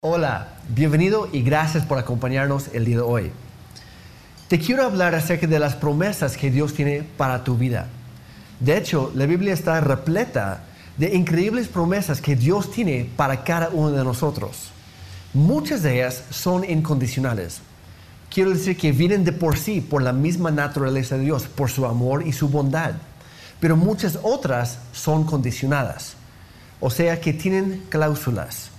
Hola, 0.00 0.50
bienvenido 0.68 1.28
y 1.32 1.42
gracias 1.42 1.84
por 1.84 1.98
acompañarnos 1.98 2.68
el 2.72 2.84
día 2.84 2.98
de 2.98 3.02
hoy. 3.02 3.32
Te 4.46 4.60
quiero 4.60 4.84
hablar 4.84 5.16
acerca 5.16 5.48
de 5.48 5.58
las 5.58 5.74
promesas 5.74 6.36
que 6.36 6.52
Dios 6.52 6.72
tiene 6.72 7.02
para 7.02 7.42
tu 7.42 7.56
vida. 7.56 7.88
De 8.60 8.76
hecho, 8.76 9.10
la 9.16 9.26
Biblia 9.26 9.52
está 9.52 9.80
repleta 9.80 10.62
de 10.98 11.16
increíbles 11.16 11.66
promesas 11.66 12.20
que 12.20 12.36
Dios 12.36 12.70
tiene 12.70 13.10
para 13.16 13.42
cada 13.42 13.70
uno 13.70 13.90
de 13.90 14.04
nosotros. 14.04 14.70
Muchas 15.34 15.82
de 15.82 15.96
ellas 15.96 16.22
son 16.30 16.62
incondicionales. 16.62 17.60
Quiero 18.30 18.50
decir 18.50 18.76
que 18.76 18.92
vienen 18.92 19.24
de 19.24 19.32
por 19.32 19.58
sí, 19.58 19.80
por 19.80 20.00
la 20.00 20.12
misma 20.12 20.52
naturaleza 20.52 21.16
de 21.16 21.24
Dios, 21.24 21.48
por 21.48 21.70
su 21.70 21.84
amor 21.84 22.24
y 22.24 22.32
su 22.32 22.48
bondad. 22.48 22.92
Pero 23.58 23.76
muchas 23.76 24.16
otras 24.22 24.78
son 24.92 25.24
condicionadas. 25.24 26.14
O 26.78 26.88
sea 26.88 27.20
que 27.20 27.32
tienen 27.32 27.82
cláusulas. 27.88 28.77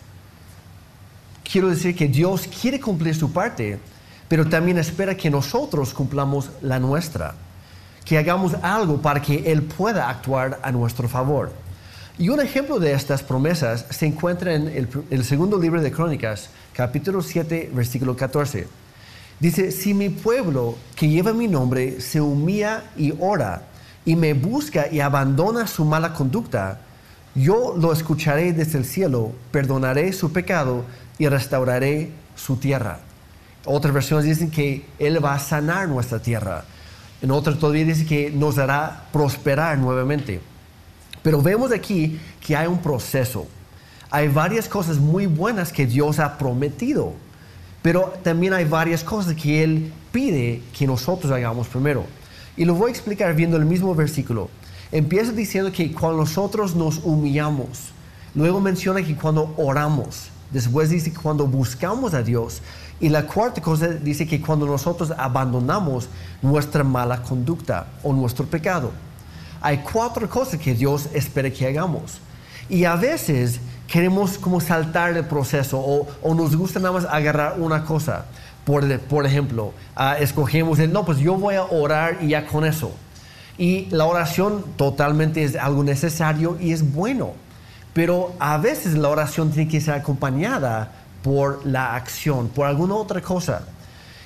Quiero 1.51 1.69
decir 1.69 1.95
que 1.95 2.07
Dios 2.07 2.47
quiere 2.61 2.79
cumplir 2.79 3.15
su 3.15 3.31
parte, 3.33 3.79
pero 4.27 4.47
también 4.47 4.77
espera 4.77 5.17
que 5.17 5.31
nosotros 5.31 5.95
cumplamos 5.95 6.51
la 6.61 6.79
nuestra. 6.79 7.33
Que 8.05 8.19
hagamos 8.19 8.53
algo 8.61 9.01
para 9.01 9.19
que 9.19 9.51
Él 9.51 9.63
pueda 9.63 10.09
actuar 10.09 10.59
a 10.61 10.71
nuestro 10.71 11.09
favor. 11.09 11.51
Y 12.19 12.29
un 12.29 12.39
ejemplo 12.39 12.77
de 12.77 12.93
estas 12.93 13.23
promesas 13.23 13.87
se 13.89 14.05
encuentra 14.05 14.53
en 14.53 14.67
el, 15.09 15.23
segundo 15.23 15.57
libro 15.57 15.81
de 15.81 15.91
Crónicas, 15.91 16.51
capítulo 16.73 17.23
7, 17.23 17.71
versículo 17.73 18.15
14. 18.15 18.67
Dice, 19.39 19.71
si 19.71 19.95
mi 19.95 20.09
pueblo 20.09 20.75
que 20.95 21.07
lleva 21.07 21.33
mi 21.33 21.47
nombre 21.47 21.99
se 21.99 22.21
humilla 22.21 22.83
y 22.95 23.13
ora 23.19 23.63
y 24.05 24.15
me 24.15 24.33
busca 24.33 24.87
y 24.91 24.99
abandona 24.99 25.65
su 25.65 25.83
mala 25.83 26.13
conducta, 26.13 26.81
yo 27.41 27.75
lo 27.77 27.93
escucharé 27.93 28.53
desde 28.53 28.77
el 28.77 28.85
cielo, 28.85 29.31
perdonaré 29.51 30.11
su 30.13 30.31
pecado 30.31 30.83
y 31.17 31.27
restauraré 31.27 32.11
su 32.35 32.57
tierra. 32.57 32.99
Otras 33.65 33.93
versiones 33.93 34.25
dicen 34.25 34.49
que 34.49 34.85
Él 34.97 35.23
va 35.23 35.35
a 35.35 35.39
sanar 35.39 35.87
nuestra 35.87 36.19
tierra. 36.19 36.63
En 37.21 37.31
otras 37.31 37.59
todavía 37.59 37.85
dice 37.85 38.05
que 38.05 38.31
nos 38.31 38.57
hará 38.57 39.07
prosperar 39.11 39.77
nuevamente. 39.77 40.41
Pero 41.21 41.41
vemos 41.41 41.71
aquí 41.71 42.19
que 42.45 42.55
hay 42.55 42.67
un 42.67 42.79
proceso. 42.79 43.47
Hay 44.09 44.27
varias 44.29 44.67
cosas 44.67 44.97
muy 44.97 45.25
buenas 45.25 45.71
que 45.71 45.85
Dios 45.85 46.19
ha 46.19 46.37
prometido, 46.37 47.13
pero 47.81 48.13
también 48.23 48.53
hay 48.53 48.65
varias 48.65 49.03
cosas 49.03 49.35
que 49.35 49.63
Él 49.63 49.93
pide 50.11 50.63
que 50.77 50.87
nosotros 50.87 51.31
hagamos 51.31 51.67
primero. 51.67 52.05
Y 52.57 52.65
lo 52.65 52.73
voy 52.73 52.89
a 52.89 52.91
explicar 52.91 53.35
viendo 53.35 53.57
el 53.57 53.65
mismo 53.65 53.93
versículo. 53.93 54.49
Empieza 54.91 55.31
diciendo 55.31 55.71
que 55.71 55.91
cuando 55.91 56.19
nosotros 56.19 56.75
nos 56.75 56.99
humillamos, 57.03 57.89
luego 58.33 58.59
menciona 58.59 59.03
que 59.03 59.15
cuando 59.15 59.53
oramos, 59.57 60.29
después 60.51 60.89
dice 60.89 61.11
que 61.11 61.19
cuando 61.19 61.45
buscamos 61.45 62.13
a 62.13 62.23
Dios, 62.23 62.61
y 62.99 63.09
la 63.09 63.25
cuarta 63.25 63.61
cosa 63.61 63.87
dice 63.87 64.27
que 64.27 64.41
cuando 64.41 64.65
nosotros 64.65 65.13
abandonamos 65.17 66.09
nuestra 66.41 66.83
mala 66.83 67.21
conducta 67.21 67.87
o 68.03 68.11
nuestro 68.13 68.45
pecado. 68.45 68.91
Hay 69.61 69.77
cuatro 69.77 70.27
cosas 70.29 70.59
que 70.59 70.73
Dios 70.73 71.07
espera 71.13 71.49
que 71.49 71.67
hagamos. 71.67 72.19
Y 72.67 72.85
a 72.85 72.95
veces 72.95 73.59
queremos 73.87 74.37
como 74.37 74.59
saltar 74.59 75.15
el 75.15 75.25
proceso 75.25 75.79
o, 75.79 76.35
nos 76.35 76.55
gusta 76.55 76.79
nada 76.79 76.93
más 76.93 77.05
agarrar 77.05 77.59
una 77.59 77.85
cosa. 77.85 78.25
Por, 78.65 78.99
por 79.01 79.25
ejemplo, 79.25 79.73
uh, 79.97 80.21
escogemos 80.21 80.77
el, 80.79 80.91
no, 80.91 81.05
pues 81.05 81.19
yo 81.19 81.35
voy 81.35 81.55
a 81.55 81.63
orar 81.63 82.17
y 82.21 82.29
ya 82.29 82.45
con 82.45 82.65
eso. 82.65 82.91
Y 83.59 83.87
la 83.91 84.05
oración 84.05 84.63
totalmente 84.77 85.43
es 85.43 85.55
algo 85.55 85.83
necesario 85.83 86.57
y 86.59 86.71
es 86.71 86.93
bueno. 86.93 87.33
Pero 87.93 88.33
a 88.39 88.57
veces 88.57 88.95
la 88.95 89.09
oración 89.09 89.51
tiene 89.51 89.69
que 89.69 89.81
ser 89.81 89.95
acompañada 89.95 90.93
por 91.21 91.65
la 91.65 91.95
acción, 91.95 92.47
por 92.47 92.65
alguna 92.65 92.95
otra 92.95 93.21
cosa. 93.21 93.63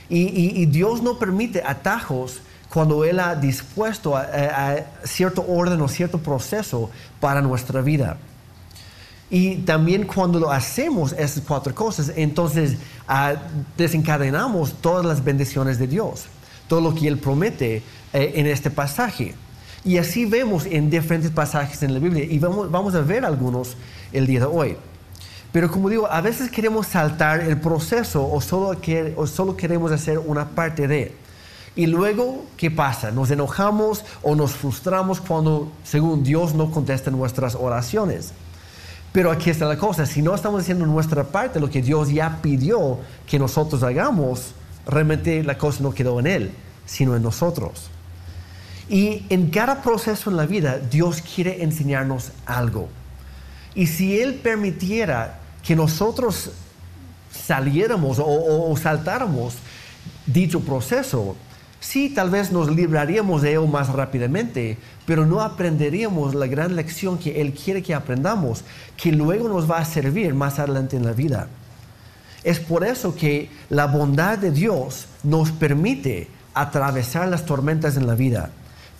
Y, 0.08 0.66
Dios 0.68 1.02
no 1.02 1.18
permite 1.18 1.64
atajos 1.66 2.42
cuando 2.70 3.04
Él 3.04 3.20
ha 3.20 3.36
dispuesto 3.36 4.16
cierto 5.04 5.44
orden 5.48 5.82
o 5.82 5.88
cierto 5.88 6.20
proceso 6.20 6.92
para 7.20 7.42
nuestra 7.42 7.82
vida. 7.82 8.18
Y 9.32 9.56
también 9.58 10.06
cuando 10.06 10.40
lo 10.40 10.52
hacemos 10.52 11.12
esas 11.14 11.42
cuatro 11.48 11.74
cosas, 11.74 12.12
entonces 12.16 12.78
uh, 13.10 13.36
desencadenamos 13.76 14.76
todas 14.80 15.04
las 15.04 15.24
bendiciones 15.24 15.80
de 15.80 15.88
Dios, 15.88 16.26
todo 16.68 16.82
lo 16.82 16.96
que 16.96 17.08
Él 17.08 17.18
promete 17.18 17.84
eh, 18.14 18.34
en 18.36 18.48
este 18.48 18.70
pasaje. 18.70 19.36
Y 19.86 19.98
así 19.98 20.26
vemos 20.26 20.66
en 20.66 20.90
diferentes 20.90 21.32
pasajes 21.32 21.84
en 21.84 21.94
la 21.94 22.00
Biblia 22.00 22.24
y 22.24 22.40
vamos, 22.40 22.72
vamos 22.72 22.96
a 22.96 23.02
ver 23.02 23.26
algunos 23.26 23.76
el 24.14 24.28
día 24.28 24.40
de 24.40 24.46
hoy. 24.46 24.78
Pero 25.52 25.70
como 25.70 25.90
digo, 25.90 26.08
a 26.10 26.22
veces 26.22 26.50
queremos 26.50 26.88
saltar 26.88 27.42
el 27.42 27.60
proceso 27.60 28.28
o 28.28 28.42
solo, 28.42 28.82
que, 28.82 29.14
o 29.16 29.28
solo 29.28 29.56
queremos 29.56 29.92
hacer 29.92 30.18
una 30.18 30.50
parte 30.50 30.88
de. 30.88 31.16
Y 31.76 31.86
luego, 31.86 32.46
¿qué 32.58 32.72
pasa? 32.72 33.12
Nos 33.12 33.30
enojamos 33.30 34.04
o 34.22 34.36
nos 34.36 34.54
frustramos 34.54 35.22
cuando, 35.22 35.72
según 35.84 36.24
Dios, 36.24 36.56
no 36.56 36.72
contesta 36.72 37.12
nuestras 37.12 37.56
oraciones. 37.56 38.32
Pero 39.12 39.30
aquí 39.30 39.52
está 39.52 39.66
la 39.66 39.78
cosa, 39.78 40.08
si 40.08 40.24
no 40.24 40.34
estamos 40.34 40.62
haciendo 40.62 40.88
nuestra 40.88 41.24
parte, 41.24 41.60
lo 41.60 41.70
que 41.70 41.84
Dios 41.84 42.10
ya 42.10 42.40
pidió 42.42 42.98
que 43.28 43.38
nosotros 43.38 43.84
hagamos, 43.84 44.56
realmente 44.86 45.44
la 45.44 45.58
cosa 45.58 45.84
no 45.84 45.94
quedó 45.94 46.20
en 46.20 46.28
Él, 46.28 46.52
sino 46.86 47.16
en 47.16 47.24
nosotros. 47.24 47.90
Y 48.90 49.26
en 49.30 49.50
cada 49.50 49.82
proceso 49.82 50.30
en 50.30 50.38
la 50.38 50.46
vida, 50.46 50.78
Dios 50.78 51.22
quiere 51.22 51.64
enseñarnos 51.64 52.32
algo. 52.46 52.90
Y 53.76 53.88
si 53.88 54.20
Él 54.20 54.36
permitiera 54.36 55.40
que 55.64 55.76
nosotros 55.76 56.52
saliéramos 57.32 58.20
o, 58.20 58.76
saltáramos 58.78 59.56
dicho 60.26 60.60
proceso, 60.60 61.36
sí, 61.80 62.10
tal 62.10 62.30
vez 62.30 62.52
nos 62.52 62.70
libraríamos 62.70 63.42
de 63.42 63.52
ello 63.52 63.66
más 63.66 63.90
rápidamente, 63.90 64.78
pero 65.06 65.26
no 65.26 65.42
aprenderíamos 65.42 66.36
la 66.36 66.48
gran 66.48 66.76
lección 66.76 67.18
que 67.18 67.42
Él 67.42 67.54
quiere 67.54 67.82
que 67.82 67.94
aprendamos, 67.94 68.64
que 68.98 69.12
luego 69.12 69.48
nos 69.48 69.70
va 69.70 69.80
a 69.80 69.86
servir 69.86 70.34
más 70.34 70.60
adelante 70.60 70.98
en 70.98 71.06
la 71.06 71.14
vida. 71.14 71.48
Es 72.44 72.60
por 72.60 72.84
eso 72.84 73.16
que 73.16 73.50
la 73.70 73.88
bondad 73.88 74.38
de 74.38 74.52
Dios 74.52 75.08
nos 75.24 75.52
permite 75.52 76.28
atravesar 76.54 77.28
las 77.28 77.46
tormentas 77.46 77.98
en 77.98 78.08
la 78.08 78.16
vida 78.16 78.52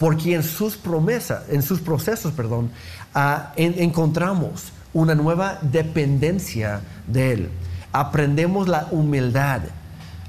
porque 0.04 0.36
en 0.36 0.44
sus 0.44 0.76
promesas, 0.76 1.44
en 1.50 1.62
sus 1.62 1.80
procesos, 1.80 2.34
perdón, 2.34 2.72
ah, 3.16 3.54
encontramos 3.56 4.74
una 4.94 5.16
nueva 5.16 5.60
dependencia 5.62 6.82
de 7.08 7.32
Él. 7.32 7.50
Aprendemos 7.94 8.68
la 8.68 8.88
humildad, 8.92 9.62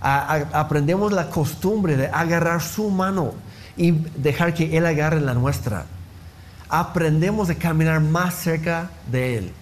aprendemos 0.01 1.13
la 1.13 1.29
costumbre 1.29 1.97
de 1.97 2.07
agarrar 2.07 2.63
su 2.63 2.89
mano 2.89 3.33
y 3.77 3.91
dejar 3.91 4.55
que 4.55 4.77
Él 4.77 4.87
agarre 4.87 5.21
la 5.21 5.35
nuestra. 5.35 5.87
Aprendemos 6.69 7.51
a 7.51 7.57
caminar 7.57 8.01
más 8.01 8.35
cerca 8.35 8.91
de 9.11 9.39
Él. 9.39 9.53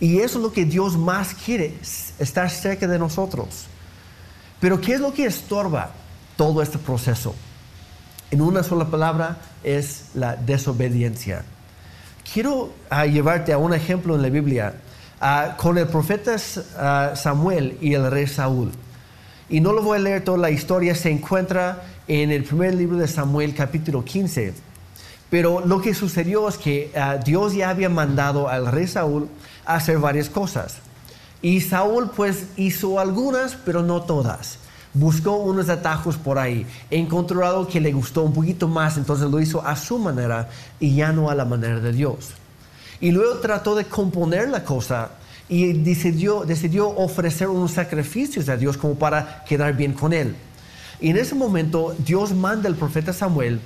Y 0.00 0.20
eso 0.20 0.38
es 0.38 0.42
lo 0.42 0.52
que 0.52 0.64
Dios 0.64 0.96
más 0.96 1.34
quiere, 1.34 1.74
estar 2.18 2.50
cerca 2.50 2.86
de 2.86 2.98
nosotros. 2.98 3.66
Pero 4.58 4.80
¿qué 4.80 4.94
es 4.94 5.00
lo 5.00 5.12
que 5.12 5.26
estorba 5.26 5.90
todo 6.36 6.62
este 6.62 6.78
proceso? 6.78 7.34
En 8.30 8.40
una 8.40 8.62
sola 8.62 8.86
palabra, 8.86 9.38
es 9.62 10.06
la 10.14 10.36
desobediencia. 10.36 11.44
Quiero 12.32 12.72
ah, 12.88 13.06
llevarte 13.06 13.52
a 13.52 13.58
un 13.58 13.74
ejemplo 13.74 14.14
en 14.14 14.22
la 14.22 14.28
Biblia 14.28 14.74
ah, 15.20 15.54
con 15.58 15.76
el 15.76 15.86
profeta 15.86 16.36
ah, 16.78 17.12
Samuel 17.14 17.76
y 17.80 17.94
el 17.94 18.10
rey 18.10 18.26
Saúl. 18.26 18.72
Y 19.48 19.60
no 19.60 19.72
lo 19.72 19.82
voy 19.82 19.98
a 19.98 20.00
leer 20.00 20.24
toda 20.24 20.38
la 20.38 20.50
historia, 20.50 20.94
se 20.94 21.10
encuentra 21.10 21.82
en 22.06 22.30
el 22.30 22.44
primer 22.44 22.74
libro 22.74 22.96
de 22.96 23.08
Samuel 23.08 23.54
capítulo 23.54 24.04
15. 24.04 24.54
Pero 25.30 25.64
lo 25.64 25.80
que 25.80 25.94
sucedió 25.94 26.48
es 26.48 26.58
que 26.58 26.92
Dios 27.24 27.54
ya 27.54 27.70
había 27.70 27.88
mandado 27.88 28.48
al 28.48 28.66
rey 28.66 28.86
Saúl 28.86 29.28
a 29.64 29.76
hacer 29.76 29.98
varias 29.98 30.28
cosas. 30.28 30.78
Y 31.40 31.60
Saúl 31.60 32.10
pues 32.14 32.46
hizo 32.56 32.98
algunas, 33.00 33.54
pero 33.54 33.82
no 33.82 34.02
todas 34.02 34.58
buscó 34.92 35.36
unos 35.36 35.68
atajos 35.68 36.16
por 36.16 36.38
ahí, 36.38 36.66
encontró 36.90 37.46
algo 37.46 37.68
que 37.68 37.80
le 37.80 37.92
gustó 37.92 38.22
un 38.22 38.32
poquito 38.32 38.66
más, 38.68 38.96
entonces 38.96 39.30
lo 39.30 39.40
hizo 39.40 39.64
a 39.64 39.76
su 39.76 39.98
manera 39.98 40.48
y 40.80 40.94
ya 40.94 41.12
no 41.12 41.30
a 41.30 41.34
la 41.34 41.44
manera 41.44 41.80
de 41.80 41.92
Dios. 41.92 42.30
Y 43.00 43.12
luego 43.12 43.38
trató 43.38 43.74
de 43.74 43.84
componer 43.84 44.48
la 44.48 44.64
cosa 44.64 45.10
y 45.48 45.72
decidió, 45.72 46.44
decidió 46.44 46.88
ofrecer 46.88 47.48
unos 47.48 47.72
sacrificios 47.72 48.48
a 48.48 48.56
Dios 48.56 48.76
como 48.76 48.96
para 48.96 49.44
quedar 49.44 49.74
bien 49.76 49.92
con 49.92 50.12
él. 50.12 50.34
Y 51.00 51.10
en 51.10 51.16
ese 51.16 51.34
momento 51.34 51.94
Dios 52.04 52.32
manda 52.34 52.68
al 52.68 52.74
profeta 52.74 53.12
Samuel 53.12 53.60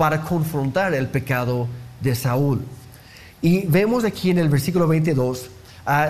para 0.00 0.22
confrontar 0.22 0.94
el 0.94 1.08
pecado 1.08 1.68
de 2.00 2.14
Saúl. 2.14 2.62
Y 3.42 3.66
vemos 3.66 4.02
aquí 4.02 4.30
en 4.30 4.38
el 4.38 4.48
versículo 4.48 4.88
22 4.88 5.50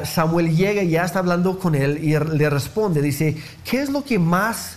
Samuel 0.04 0.54
llega 0.54 0.84
y 0.84 0.90
ya 0.90 1.04
está 1.04 1.18
hablando 1.18 1.58
con 1.58 1.74
él 1.74 1.98
y 2.00 2.16
le 2.16 2.50
responde, 2.50 3.02
dice, 3.02 3.36
¿qué 3.64 3.82
es 3.82 3.90
lo 3.90 4.04
que 4.04 4.20
más, 4.20 4.76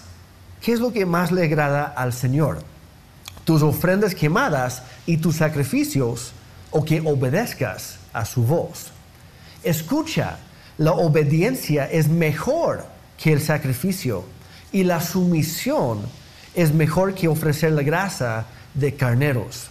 qué 0.61 0.73
es 0.73 0.79
lo 0.79 0.91
que 0.91 1.05
más 1.05 1.31
le 1.31 1.43
agrada 1.43 1.83
al 1.83 2.11
Señor? 2.11 2.63
Tus 3.45 3.61
ofrendas 3.61 4.15
quemadas 4.15 4.81
y 5.05 5.17
tus 5.17 5.35
sacrificios 5.35 6.31
o 6.71 6.83
que 6.83 6.99
obedezcas 7.01 7.99
a 8.13 8.25
su 8.25 8.41
voz. 8.41 8.87
Escucha, 9.61 10.39
la 10.79 10.93
obediencia 10.93 11.85
es 11.85 12.07
mejor 12.07 12.83
que 13.15 13.31
el 13.31 13.41
sacrificio 13.41 14.23
y 14.71 14.83
la 14.83 15.01
sumisión 15.01 15.99
es 16.55 16.73
mejor 16.73 17.13
que 17.13 17.27
ofrecer 17.27 17.73
la 17.73 17.83
grasa 17.83 18.47
de 18.73 18.95
carneros. 18.95 19.67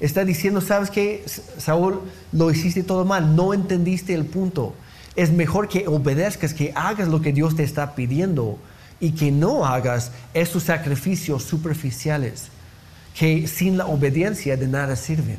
Está 0.00 0.24
diciendo, 0.24 0.60
¿sabes 0.60 0.90
qué? 0.90 1.24
Saúl, 1.58 2.02
lo 2.32 2.50
hiciste 2.50 2.82
todo 2.82 3.04
mal, 3.04 3.34
no 3.34 3.52
entendiste 3.52 4.14
el 4.14 4.26
punto. 4.26 4.74
Es 5.16 5.32
mejor 5.32 5.68
que 5.68 5.88
obedezcas, 5.88 6.54
que 6.54 6.72
hagas 6.74 7.08
lo 7.08 7.20
que 7.20 7.32
Dios 7.32 7.56
te 7.56 7.64
está 7.64 7.94
pidiendo 7.94 8.58
y 9.00 9.12
que 9.12 9.32
no 9.32 9.64
hagas 9.64 10.12
esos 10.34 10.64
sacrificios 10.64 11.42
superficiales 11.42 12.50
que 13.18 13.48
sin 13.48 13.76
la 13.76 13.86
obediencia 13.86 14.56
de 14.56 14.68
nada 14.68 14.94
sirven. 14.94 15.38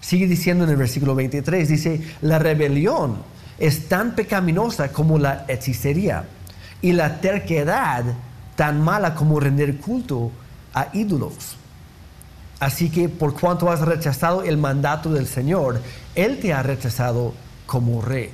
Sigue 0.00 0.26
diciendo 0.26 0.64
en 0.64 0.70
el 0.70 0.76
versículo 0.76 1.14
23, 1.14 1.68
dice, 1.68 2.00
la 2.22 2.38
rebelión 2.38 3.18
es 3.58 3.88
tan 3.88 4.14
pecaminosa 4.14 4.92
como 4.92 5.18
la 5.18 5.44
hechicería 5.46 6.24
y 6.80 6.92
la 6.92 7.20
terquedad 7.20 8.04
tan 8.54 8.80
mala 8.80 9.14
como 9.14 9.38
rendir 9.40 9.78
culto 9.78 10.30
a 10.72 10.88
ídolos. 10.94 11.56
Así 12.58 12.88
que 12.88 13.08
por 13.08 13.38
cuanto 13.38 13.70
has 13.70 13.80
rechazado 13.80 14.42
el 14.42 14.56
mandato 14.56 15.12
del 15.12 15.26
Señor, 15.26 15.80
Él 16.14 16.38
te 16.40 16.54
ha 16.54 16.62
rechazado 16.62 17.34
como 17.66 18.00
rey. 18.00 18.30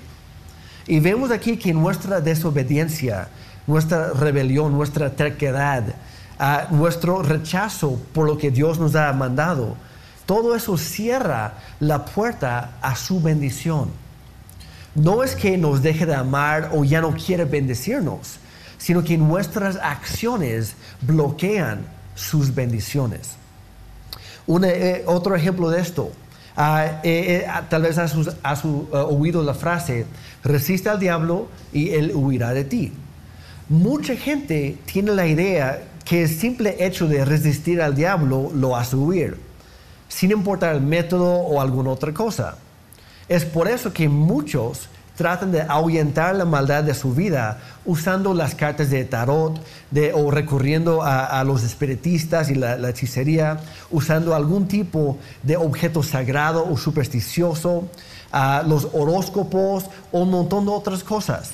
Y 0.86 1.00
vemos 1.00 1.30
aquí 1.30 1.56
que 1.56 1.72
nuestra 1.72 2.20
desobediencia, 2.20 3.28
nuestra 3.66 4.12
rebelión, 4.12 4.72
nuestra 4.72 5.10
terquedad, 5.10 5.94
ah, 6.38 6.66
nuestro 6.70 7.22
rechazo 7.22 8.00
por 8.12 8.26
lo 8.26 8.38
que 8.38 8.50
Dios 8.50 8.78
nos 8.78 8.94
ha 8.94 9.12
mandado, 9.12 9.76
todo 10.26 10.54
eso 10.54 10.76
cierra 10.76 11.54
la 11.80 12.04
puerta 12.04 12.72
a 12.80 12.94
su 12.94 13.20
bendición. 13.20 13.90
No 14.94 15.22
es 15.22 15.34
que 15.34 15.56
nos 15.56 15.82
deje 15.82 16.06
de 16.06 16.14
amar 16.14 16.70
o 16.72 16.84
ya 16.84 17.00
no 17.00 17.14
quiere 17.14 17.44
bendecirnos, 17.44 18.38
sino 18.78 19.02
que 19.02 19.16
nuestras 19.18 19.76
acciones 19.76 20.74
bloquean 21.00 21.86
sus 22.14 22.54
bendiciones. 22.54 23.36
Eh, 24.48 25.04
otro 25.06 25.36
ejemplo 25.36 25.70
de 25.70 25.80
esto, 25.80 26.10
ah, 26.56 27.00
eh, 27.04 27.42
eh, 27.44 27.46
ah, 27.48 27.62
tal 27.68 27.82
vez 27.82 27.98
has, 27.98 28.14
oído 28.64 29.42
la 29.42 29.54
frase, 29.54 30.06
resiste 30.42 30.88
al 30.88 30.98
diablo 30.98 31.48
y 31.72 31.90
él 31.90 32.12
huirá 32.14 32.52
de 32.52 32.64
ti. 32.64 32.92
Mucha 33.68 34.16
gente 34.16 34.76
tiene 34.84 35.12
la 35.12 35.26
idea 35.26 35.82
que 36.04 36.24
el 36.24 36.28
simple 36.28 36.84
hecho 36.84 37.06
de 37.06 37.24
resistir 37.24 37.80
al 37.80 37.94
diablo 37.94 38.50
lo 38.54 38.76
hace 38.76 38.96
huir, 38.96 39.38
sin 40.08 40.32
importar 40.32 40.74
el 40.74 40.82
método 40.82 41.32
o 41.32 41.60
alguna 41.60 41.90
otra 41.90 42.12
cosa. 42.12 42.56
Es 43.28 43.44
por 43.44 43.68
eso 43.68 43.92
que 43.92 44.08
muchos 44.08 44.88
tratan 45.16 45.52
de 45.52 45.62
ahuyentar 45.62 46.34
la 46.34 46.44
maldad 46.44 46.84
de 46.84 46.94
su 46.94 47.14
vida 47.14 47.58
usando 47.84 48.34
las 48.34 48.54
cartas 48.54 48.90
de 48.90 49.04
tarot 49.04 49.60
o 50.14 50.30
recurriendo 50.30 51.02
a, 51.02 51.42
los 51.44 51.62
espiritistas 51.62 52.50
y 52.50 52.54
la, 52.54 52.88
hechicería, 52.88 53.60
usando 53.90 54.34
algún 54.34 54.68
tipo 54.68 55.18
de 55.42 55.56
objeto 55.56 56.02
sagrado 56.02 56.66
o 56.68 56.76
supersticioso, 56.76 57.88
los 58.66 58.88
horóscopos 58.92 59.84
o 60.10 60.20
un 60.20 60.30
montón 60.30 60.64
de 60.64 60.72
otras 60.72 61.04
cosas. 61.04 61.52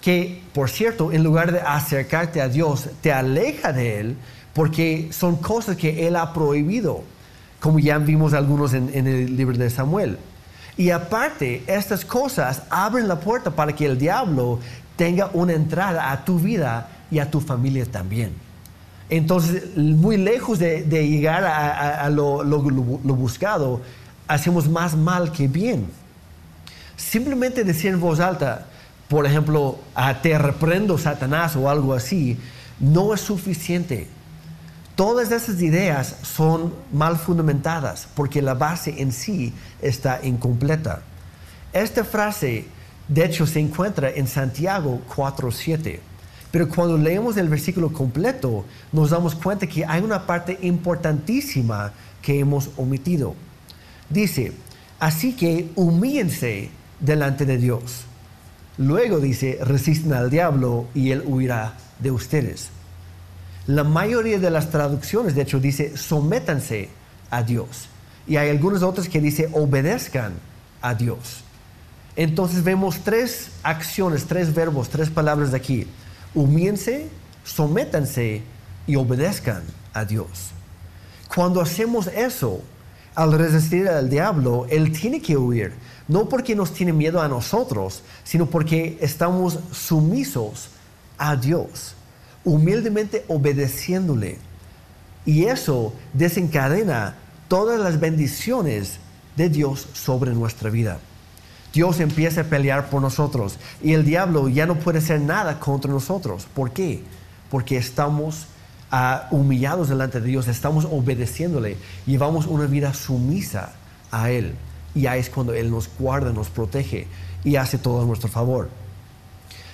Que, 0.00 0.42
por 0.52 0.68
cierto, 0.68 1.12
en 1.12 1.22
lugar 1.22 1.52
de 1.52 1.60
acercarte 1.60 2.40
a 2.40 2.48
Dios, 2.48 2.88
te 3.00 3.12
aleja 3.12 3.72
de 3.72 4.00
Él 4.00 4.16
porque 4.52 5.10
son 5.12 5.36
cosas 5.36 5.76
que 5.76 6.08
Él 6.08 6.16
ha 6.16 6.32
prohibido, 6.32 7.04
como 7.60 7.78
ya 7.78 7.98
vimos 7.98 8.34
algunos 8.34 8.74
en 8.74 9.06
el 9.06 9.36
libro 9.36 9.56
de 9.56 9.70
Samuel. 9.70 10.18
Y 10.76 10.90
aparte, 10.90 11.62
estas 11.66 12.04
cosas 12.04 12.62
abren 12.70 13.08
la 13.08 13.20
puerta 13.20 13.50
para 13.50 13.74
que 13.74 13.86
el 13.86 13.98
diablo 13.98 14.58
tenga 14.96 15.30
una 15.32 15.52
entrada 15.52 16.10
a 16.10 16.24
tu 16.24 16.38
vida 16.38 16.88
y 17.10 17.18
a 17.18 17.30
tu 17.30 17.40
familia 17.40 17.84
también. 17.84 18.32
Entonces, 19.10 19.76
muy 19.76 20.16
lejos 20.16 20.58
de, 20.58 20.84
llegar 20.88 21.44
a, 21.44 22.08
lo, 22.08 22.42
buscado, 23.14 23.82
hacemos 24.26 24.68
más 24.68 24.96
mal 24.96 25.30
que 25.32 25.48
bien. 25.48 25.86
Simplemente 26.96 27.64
decir 27.64 27.90
en 27.90 28.00
voz 28.00 28.20
alta, 28.20 28.66
por 29.08 29.26
ejemplo, 29.26 29.78
te 30.22 30.38
reprendo 30.38 30.96
Satanás 30.96 31.56
o 31.56 31.68
algo 31.68 31.92
así, 31.92 32.38
no 32.80 33.12
es 33.12 33.20
suficiente. 33.20 34.08
Todas 34.94 35.32
esas 35.32 35.60
ideas 35.62 36.16
son 36.22 36.74
mal 36.92 37.16
fundamentadas 37.16 38.06
porque 38.14 38.42
la 38.42 38.54
base 38.54 39.00
en 39.00 39.10
sí 39.12 39.54
está 39.80 40.20
incompleta. 40.22 41.02
Esta 41.72 42.04
frase, 42.04 42.66
de 43.08 43.24
hecho, 43.24 43.46
se 43.46 43.60
encuentra 43.60 44.10
en 44.10 44.26
Santiago 44.26 45.00
4.7. 45.16 46.00
Pero 46.50 46.68
cuando 46.68 46.98
leemos 46.98 47.38
el 47.38 47.48
versículo 47.48 47.90
completo, 47.90 48.66
nos 48.92 49.08
damos 49.08 49.34
cuenta 49.34 49.66
que 49.66 49.86
hay 49.86 50.02
una 50.02 50.26
parte 50.26 50.58
importantísima 50.60 51.92
que 52.20 52.38
hemos 52.38 52.68
omitido. 52.76 53.34
Dice, 54.10 54.52
así 55.00 55.32
que 55.32 55.70
humíllense 55.74 56.68
delante 57.00 57.46
de 57.46 57.56
Dios. 57.56 58.04
Luego 58.76 59.20
dice, 59.20 59.58
resisten 59.62 60.12
al 60.12 60.28
diablo 60.28 60.86
y 60.94 61.12
él 61.12 61.22
huirá 61.26 61.78
de 61.98 62.10
ustedes. 62.10 62.68
La 63.66 63.84
mayoría 63.84 64.38
de 64.38 64.50
las 64.50 64.70
traducciones, 64.70 65.34
de 65.34 65.42
hecho, 65.42 65.60
dice 65.60 65.96
sométanse 65.96 66.88
a 67.30 67.42
Dios. 67.42 67.88
Y 68.26 68.36
hay 68.36 68.50
algunas 68.50 68.82
otras 68.82 69.08
que 69.08 69.20
dice 69.20 69.48
obedezcan 69.52 70.32
a 70.80 70.94
Dios. 70.94 71.44
Entonces 72.16 72.64
vemos 72.64 72.98
tres 73.04 73.50
acciones, 73.62 74.26
tres 74.26 74.52
verbos, 74.52 74.88
tres 74.88 75.10
palabras 75.10 75.52
de 75.52 75.56
aquí. 75.56 75.86
Humíense, 76.34 77.08
sométanse 77.44 78.42
y 78.86 78.96
obedezcan 78.96 79.62
a 79.94 80.04
Dios. 80.04 80.50
Cuando 81.32 81.60
hacemos 81.60 82.08
eso, 82.08 82.62
al 83.14 83.32
resistir 83.32 83.88
al 83.88 84.10
diablo, 84.10 84.66
Él 84.70 84.92
tiene 84.92 85.22
que 85.22 85.36
huir. 85.36 85.72
No 86.08 86.28
porque 86.28 86.56
nos 86.56 86.74
tiene 86.74 86.92
miedo 86.92 87.22
a 87.22 87.28
nosotros, 87.28 88.02
sino 88.24 88.46
porque 88.46 88.98
estamos 89.00 89.58
sumisos 89.70 90.68
a 91.16 91.36
Dios 91.36 91.94
humildemente 92.44 93.24
obedeciéndole. 93.28 94.38
Y 95.24 95.44
eso 95.44 95.92
desencadena 96.12 97.16
todas 97.48 97.80
las 97.80 98.00
bendiciones 98.00 98.98
de 99.36 99.48
Dios 99.48 99.88
sobre 99.92 100.32
nuestra 100.32 100.70
vida. 100.70 100.98
Dios 101.72 102.00
empieza 102.00 102.42
a 102.42 102.44
pelear 102.44 102.90
por 102.90 103.00
nosotros 103.00 103.58
y 103.82 103.94
el 103.94 104.04
diablo 104.04 104.48
ya 104.48 104.66
no 104.66 104.78
puede 104.78 104.98
hacer 104.98 105.20
nada 105.20 105.58
contra 105.58 105.90
nosotros. 105.90 106.46
¿Por 106.54 106.72
qué? 106.72 107.02
Porque 107.50 107.78
estamos 107.78 108.46
ah, 108.90 109.28
humillados 109.30 109.88
delante 109.88 110.20
de 110.20 110.28
Dios, 110.28 110.48
estamos 110.48 110.86
obedeciéndole, 110.90 111.78
llevamos 112.04 112.46
una 112.46 112.66
vida 112.66 112.92
sumisa 112.92 113.72
a 114.10 114.30
Él. 114.30 114.54
Y 114.94 115.06
ahí 115.06 115.20
es 115.20 115.30
cuando 115.30 115.54
Él 115.54 115.70
nos 115.70 115.88
guarda, 115.98 116.32
nos 116.32 116.50
protege 116.50 117.06
y 117.42 117.56
hace 117.56 117.78
todo 117.78 118.02
a 118.02 118.04
nuestro 118.04 118.28
favor. 118.28 118.68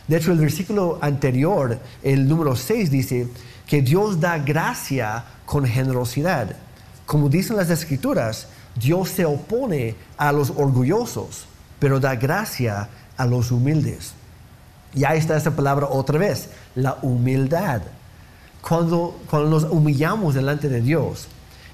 De 0.08 0.16
hecho, 0.16 0.32
el 0.32 0.38
versículo 0.38 0.98
anterior, 1.02 1.78
el 2.02 2.26
número 2.26 2.56
6, 2.56 2.90
dice 2.90 3.28
que 3.66 3.82
Dios 3.82 4.18
da 4.18 4.38
gracia 4.38 5.22
con 5.44 5.66
generosidad. 5.66 6.56
Como 7.04 7.28
dicen 7.28 7.56
las 7.56 7.68
escrituras, 7.68 8.48
Dios 8.74 9.10
se 9.10 9.26
opone 9.26 9.94
a 10.16 10.32
los 10.32 10.50
orgullosos, 10.50 11.46
pero 11.78 12.00
da 12.00 12.16
gracia 12.16 12.88
a 13.18 13.26
los 13.26 13.50
humildes. 13.50 14.12
Y 14.94 15.04
ahí 15.04 15.18
está 15.18 15.36
esa 15.36 15.54
palabra 15.54 15.86
otra 15.86 16.18
vez, 16.18 16.48
la 16.74 16.96
humildad. 17.02 17.82
Cuando, 18.62 19.20
cuando 19.28 19.50
nos 19.50 19.64
humillamos 19.64 20.34
delante 20.34 20.70
de 20.70 20.80
Dios, 20.80 21.28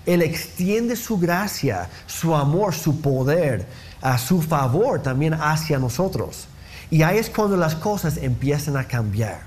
Él 0.06 0.22
extiende 0.22 0.96
su 0.96 1.18
gracia, 1.18 1.88
su 2.06 2.34
amor, 2.34 2.74
su 2.74 3.00
poder, 3.00 3.64
a 4.02 4.18
su 4.18 4.42
favor 4.42 5.00
también 5.00 5.34
hacia 5.34 5.78
nosotros. 5.78 6.48
Y 6.90 7.02
ahí 7.02 7.18
es 7.18 7.30
cuando 7.30 7.56
las 7.56 7.74
cosas 7.74 8.16
empiezan 8.16 8.76
a 8.76 8.84
cambiar. 8.84 9.42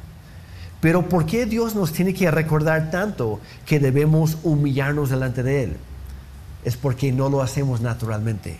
Pero 0.79 1.09
¿por 1.09 1.25
qué 1.25 1.45
Dios 1.45 1.75
nos 1.75 1.91
tiene 1.91 2.13
que 2.13 2.29
recordar 2.29 2.91
tanto 2.91 3.39
que 3.65 3.79
debemos 3.79 4.37
humillarnos 4.43 5.09
delante 5.09 5.43
de 5.43 5.63
Él? 5.63 5.77
Es 6.63 6.77
porque 6.77 7.11
no 7.11 7.29
lo 7.29 7.41
hacemos 7.41 7.81
naturalmente. 7.81 8.57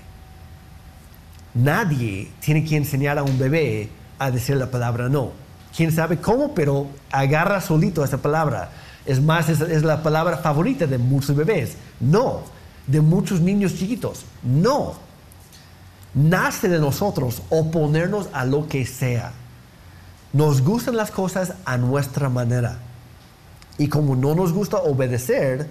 Nadie 1.54 2.32
tiene 2.40 2.64
que 2.64 2.78
enseñar 2.78 3.18
a 3.18 3.24
un 3.24 3.38
bebé 3.38 3.90
a 4.20 4.32
decir 4.32 4.56
la 4.58 4.72
palabra 4.72 5.10
no. 5.10 5.32
Quién 5.76 5.92
sabe 5.92 6.18
cómo, 6.18 6.56
pero 6.56 6.88
agarra 7.12 7.62
solito 7.62 8.04
esa 8.04 8.18
palabra. 8.18 8.72
Es 9.06 9.22
más, 9.22 9.50
es, 9.50 9.62
es 9.62 9.84
la 9.84 10.02
palabra 10.02 10.38
favorita 10.38 10.88
de 10.88 10.98
muchos 10.98 11.36
bebés. 11.36 11.78
No. 12.00 12.42
De 12.88 13.02
muchos 13.02 13.42
niños 13.42 13.76
chiquitos. 13.76 14.26
No 14.44 15.07
nace 16.14 16.70
de 16.70 16.80
nosotros 16.80 17.42
oponernos 17.50 18.30
a 18.34 18.46
lo 18.46 18.68
que 18.68 18.86
sea. 18.86 19.32
Nos 20.34 20.62
gustan 20.62 20.98
las 20.98 21.12
cosas 21.12 21.54
a 21.66 21.78
nuestra 21.78 22.30
manera. 22.30 22.80
Y 23.78 23.88
como 23.88 24.16
no 24.16 24.36
nos 24.36 24.54
gusta 24.54 24.78
obedecer, 24.78 25.68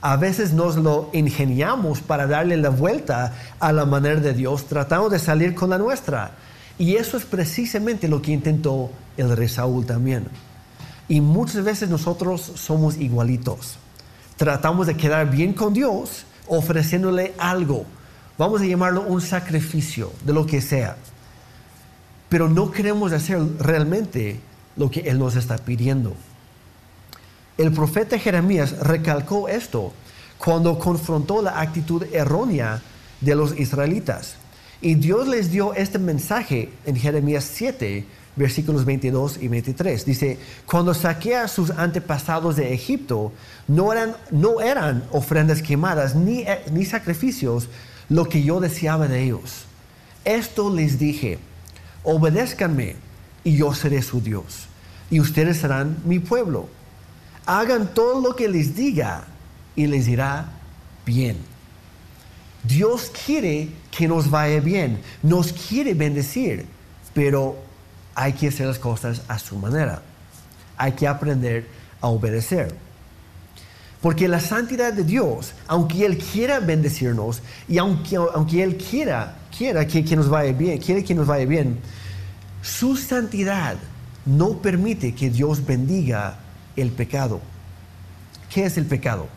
a 0.00 0.16
veces 0.16 0.52
nos 0.52 0.76
lo 0.76 1.10
ingeniamos 1.12 2.00
para 2.00 2.26
darle 2.26 2.56
la 2.56 2.68
vuelta 2.68 3.34
a 3.58 3.72
la 3.72 3.86
manera 3.86 4.20
de 4.20 4.34
Dios, 4.34 4.66
tratando 4.66 5.08
de 5.08 5.18
salir 5.18 5.54
con 5.54 5.70
la 5.70 5.78
nuestra. 5.78 6.32
Y 6.78 6.96
eso 6.96 7.16
es 7.16 7.24
precisamente 7.24 8.06
lo 8.06 8.20
que 8.20 8.32
intentó 8.32 8.90
el 9.16 9.34
rey 9.36 9.48
Saúl 9.48 9.86
también. 9.86 10.28
Y 11.08 11.20
muchas 11.20 11.64
veces 11.64 11.88
nosotros 11.88 12.40
somos 12.56 12.98
igualitos. 12.98 13.78
Tratamos 14.36 14.86
de 14.86 14.96
quedar 14.96 15.30
bien 15.30 15.54
con 15.54 15.72
Dios 15.72 16.26
ofreciéndole 16.46 17.34
algo. 17.38 17.86
Vamos 18.38 18.60
a 18.60 18.66
llamarlo 18.66 19.02
un 19.02 19.20
sacrificio 19.20 20.12
de 20.24 20.32
lo 20.32 20.46
que 20.46 20.60
sea. 20.60 20.96
Pero 22.28 22.48
no 22.48 22.70
queremos 22.70 23.12
hacer 23.12 23.38
realmente 23.58 24.40
lo 24.76 24.90
que 24.90 25.00
Él 25.00 25.18
nos 25.18 25.36
está 25.36 25.56
pidiendo. 25.56 26.14
El 27.56 27.72
profeta 27.72 28.18
Jeremías 28.18 28.78
recalcó 28.80 29.48
esto 29.48 29.94
cuando 30.36 30.78
confrontó 30.78 31.40
la 31.40 31.60
actitud 31.60 32.04
errónea 32.12 32.82
de 33.22 33.34
los 33.34 33.58
israelitas. 33.58 34.36
Y 34.82 34.96
Dios 34.96 35.26
les 35.26 35.50
dio 35.50 35.72
este 35.72 35.98
mensaje 35.98 36.70
en 36.84 36.96
Jeremías 36.96 37.44
7, 37.44 38.04
versículos 38.36 38.84
22 38.84 39.38
y 39.40 39.48
23. 39.48 40.04
Dice, 40.04 40.38
cuando 40.66 40.92
saqué 40.92 41.36
a 41.36 41.48
sus 41.48 41.70
antepasados 41.70 42.56
de 42.56 42.74
Egipto, 42.74 43.32
no 43.66 43.90
eran, 43.90 44.14
no 44.30 44.60
eran 44.60 45.04
ofrendas 45.10 45.62
quemadas 45.62 46.14
ni, 46.14 46.44
ni 46.70 46.84
sacrificios 46.84 47.70
lo 48.08 48.28
que 48.28 48.42
yo 48.42 48.60
deseaba 48.60 49.08
de 49.08 49.24
ellos. 49.24 49.64
Esto 50.24 50.74
les 50.74 50.98
dije, 50.98 51.38
obedézcanme 52.02 52.96
y 53.44 53.56
yo 53.56 53.74
seré 53.74 54.02
su 54.02 54.20
Dios, 54.20 54.66
y 55.10 55.20
ustedes 55.20 55.58
serán 55.58 55.98
mi 56.04 56.18
pueblo. 56.18 56.68
Hagan 57.46 57.94
todo 57.94 58.20
lo 58.20 58.34
que 58.34 58.48
les 58.48 58.74
diga 58.74 59.24
y 59.76 59.86
les 59.86 60.08
irá 60.08 60.48
bien. 61.04 61.36
Dios 62.64 63.12
quiere 63.24 63.68
que 63.96 64.08
nos 64.08 64.28
vaya 64.28 64.58
bien, 64.60 65.00
nos 65.22 65.52
quiere 65.52 65.94
bendecir, 65.94 66.66
pero 67.14 67.56
hay 68.14 68.32
que 68.32 68.48
hacer 68.48 68.66
las 68.66 68.78
cosas 68.78 69.22
a 69.28 69.38
su 69.38 69.56
manera. 69.56 70.02
Hay 70.76 70.92
que 70.92 71.06
aprender 71.06 71.68
a 72.00 72.08
obedecer. 72.08 72.74
Porque 74.00 74.28
la 74.28 74.40
santidad 74.40 74.92
de 74.92 75.04
Dios, 75.04 75.52
aunque 75.66 76.04
Él 76.04 76.18
quiera 76.18 76.60
bendecirnos 76.60 77.42
y 77.68 77.78
aunque, 77.78 78.16
aunque 78.16 78.62
Él 78.62 78.76
quiera, 78.76 79.36
quiera 79.56 79.86
que, 79.86 80.02
nos 80.16 80.28
vaya 80.28 80.52
bien, 80.52 80.78
quiere 80.78 81.02
que 81.02 81.14
nos 81.14 81.26
vaya 81.26 81.46
bien, 81.46 81.78
su 82.62 82.96
santidad 82.96 83.76
no 84.24 84.58
permite 84.58 85.14
que 85.14 85.30
Dios 85.30 85.64
bendiga 85.64 86.38
el 86.76 86.90
pecado. 86.90 87.40
¿Qué 88.50 88.66
es 88.66 88.76
el 88.76 88.86
pecado? 88.86 89.28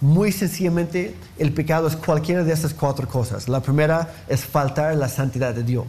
Muy 0.00 0.32
sencillamente, 0.32 1.14
el 1.38 1.52
pecado 1.52 1.86
es 1.86 1.96
cualquiera 1.96 2.44
de 2.44 2.52
estas 2.52 2.74
cuatro 2.74 3.08
cosas. 3.08 3.48
La 3.48 3.60
primera 3.60 4.12
es 4.28 4.44
faltar 4.44 4.94
la 4.96 5.08
santidad 5.08 5.54
de 5.54 5.62
Dios. 5.62 5.86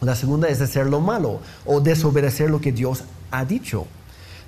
La 0.00 0.14
segunda 0.14 0.48
es 0.48 0.60
hacer 0.60 0.86
lo 0.86 1.00
malo 1.00 1.40
o 1.64 1.80
desobedecer 1.80 2.50
lo 2.50 2.60
que 2.60 2.72
Dios 2.72 3.04
ha 3.30 3.44
dicho. 3.44 3.86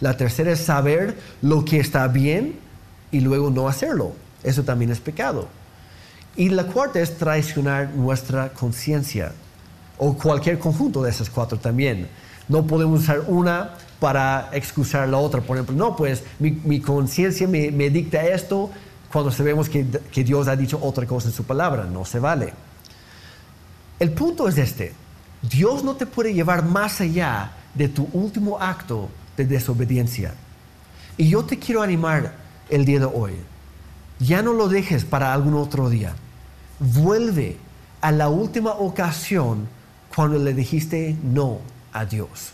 La 0.01 0.17
tercera 0.17 0.53
es 0.53 0.61
saber 0.61 1.17
lo 1.43 1.65
que 1.65 1.81
está 1.81 2.07
bien 2.09 2.59
y 3.11 3.21
luego 3.21 3.51
no 3.51 3.69
hacerlo. 3.69 4.13
Eso 4.43 4.63
también 4.63 4.91
es 4.91 5.01
pecado. 5.01 5.49
Y 6.37 6.51
la 6.51 6.65
cuarta 6.65 7.01
es 7.01 7.17
traicionar 7.17 7.91
nuestra 7.95 8.51
conciencia 8.51 9.33
o 9.97 10.17
cualquier 10.17 10.59
conjunto 10.59 11.03
de 11.03 11.11
esas 11.11 11.29
cuatro 11.29 11.59
también. 11.59 12.09
No 12.49 12.67
podemos 12.67 13.01
usar 13.01 13.25
una 13.27 13.75
para 13.99 14.49
excusar 14.53 15.09
la 15.09 15.19
otra. 15.19 15.41
Por 15.41 15.57
ejemplo, 15.57 15.75
no, 15.75 15.97
pues 15.97 16.23
mi, 16.39 16.81
conciencia 16.81 17.49
me, 17.49 17.91
dicta 17.91 18.25
esto 18.25 18.71
cuando 19.13 19.33
sabemos 19.33 19.69
que, 19.69 19.85
que 20.13 20.23
Dios 20.23 20.47
ha 20.47 20.55
dicho 20.55 20.79
otra 20.81 21.07
cosa 21.07 21.29
en 21.29 21.35
su 21.35 21.43
palabra. 21.43 21.85
No 21.85 22.05
se 22.05 22.21
vale. 22.21 22.53
El 23.99 24.13
punto 24.13 24.47
es 24.47 24.59
este. 24.59 24.93
Dios 25.43 25.83
no 25.83 25.97
te 25.97 26.07
puede 26.07 26.33
llevar 26.33 26.65
más 26.65 27.01
allá 27.01 27.51
de 27.75 27.89
tu 27.89 28.09
último 28.13 28.61
acto 28.61 29.09
de 29.39 29.47
desobediencia. 29.55 30.35
Y 31.17 31.31
yo 31.31 31.45
te 31.45 31.59
quiero 31.59 31.83
animar 31.83 32.35
el 32.69 32.85
día 32.85 33.01
de 33.01 33.07
hoy. 33.07 33.33
Ya 34.19 34.43
no 34.43 34.53
lo 34.53 34.69
dejes 34.69 35.05
para 35.05 35.33
algún 35.33 35.55
otro 35.55 35.89
día. 35.89 36.15
Vuelve 36.79 37.57
a 38.01 38.13
la 38.13 38.29
última 38.29 38.73
ocasión 38.73 39.69
cuando 40.15 40.39
le 40.39 40.55
dijiste 40.55 41.17
no 41.23 41.59
a 41.93 42.05
Dios. 42.05 42.53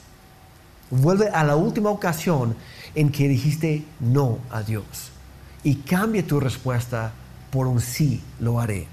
Vuelve 0.91 1.29
a 1.29 1.43
la 1.45 1.57
última 1.57 1.91
ocasión 1.91 2.55
en 2.95 3.11
que 3.11 3.29
dijiste 3.29 3.85
no 4.01 4.39
a 4.51 4.63
Dios 4.63 4.85
y 5.65 5.77
cambia 5.77 6.25
tu 6.25 6.39
respuesta 6.39 7.13
por 7.51 7.67
un 7.67 7.81
sí, 7.81 8.23
lo 8.39 8.61
haré. 8.61 8.87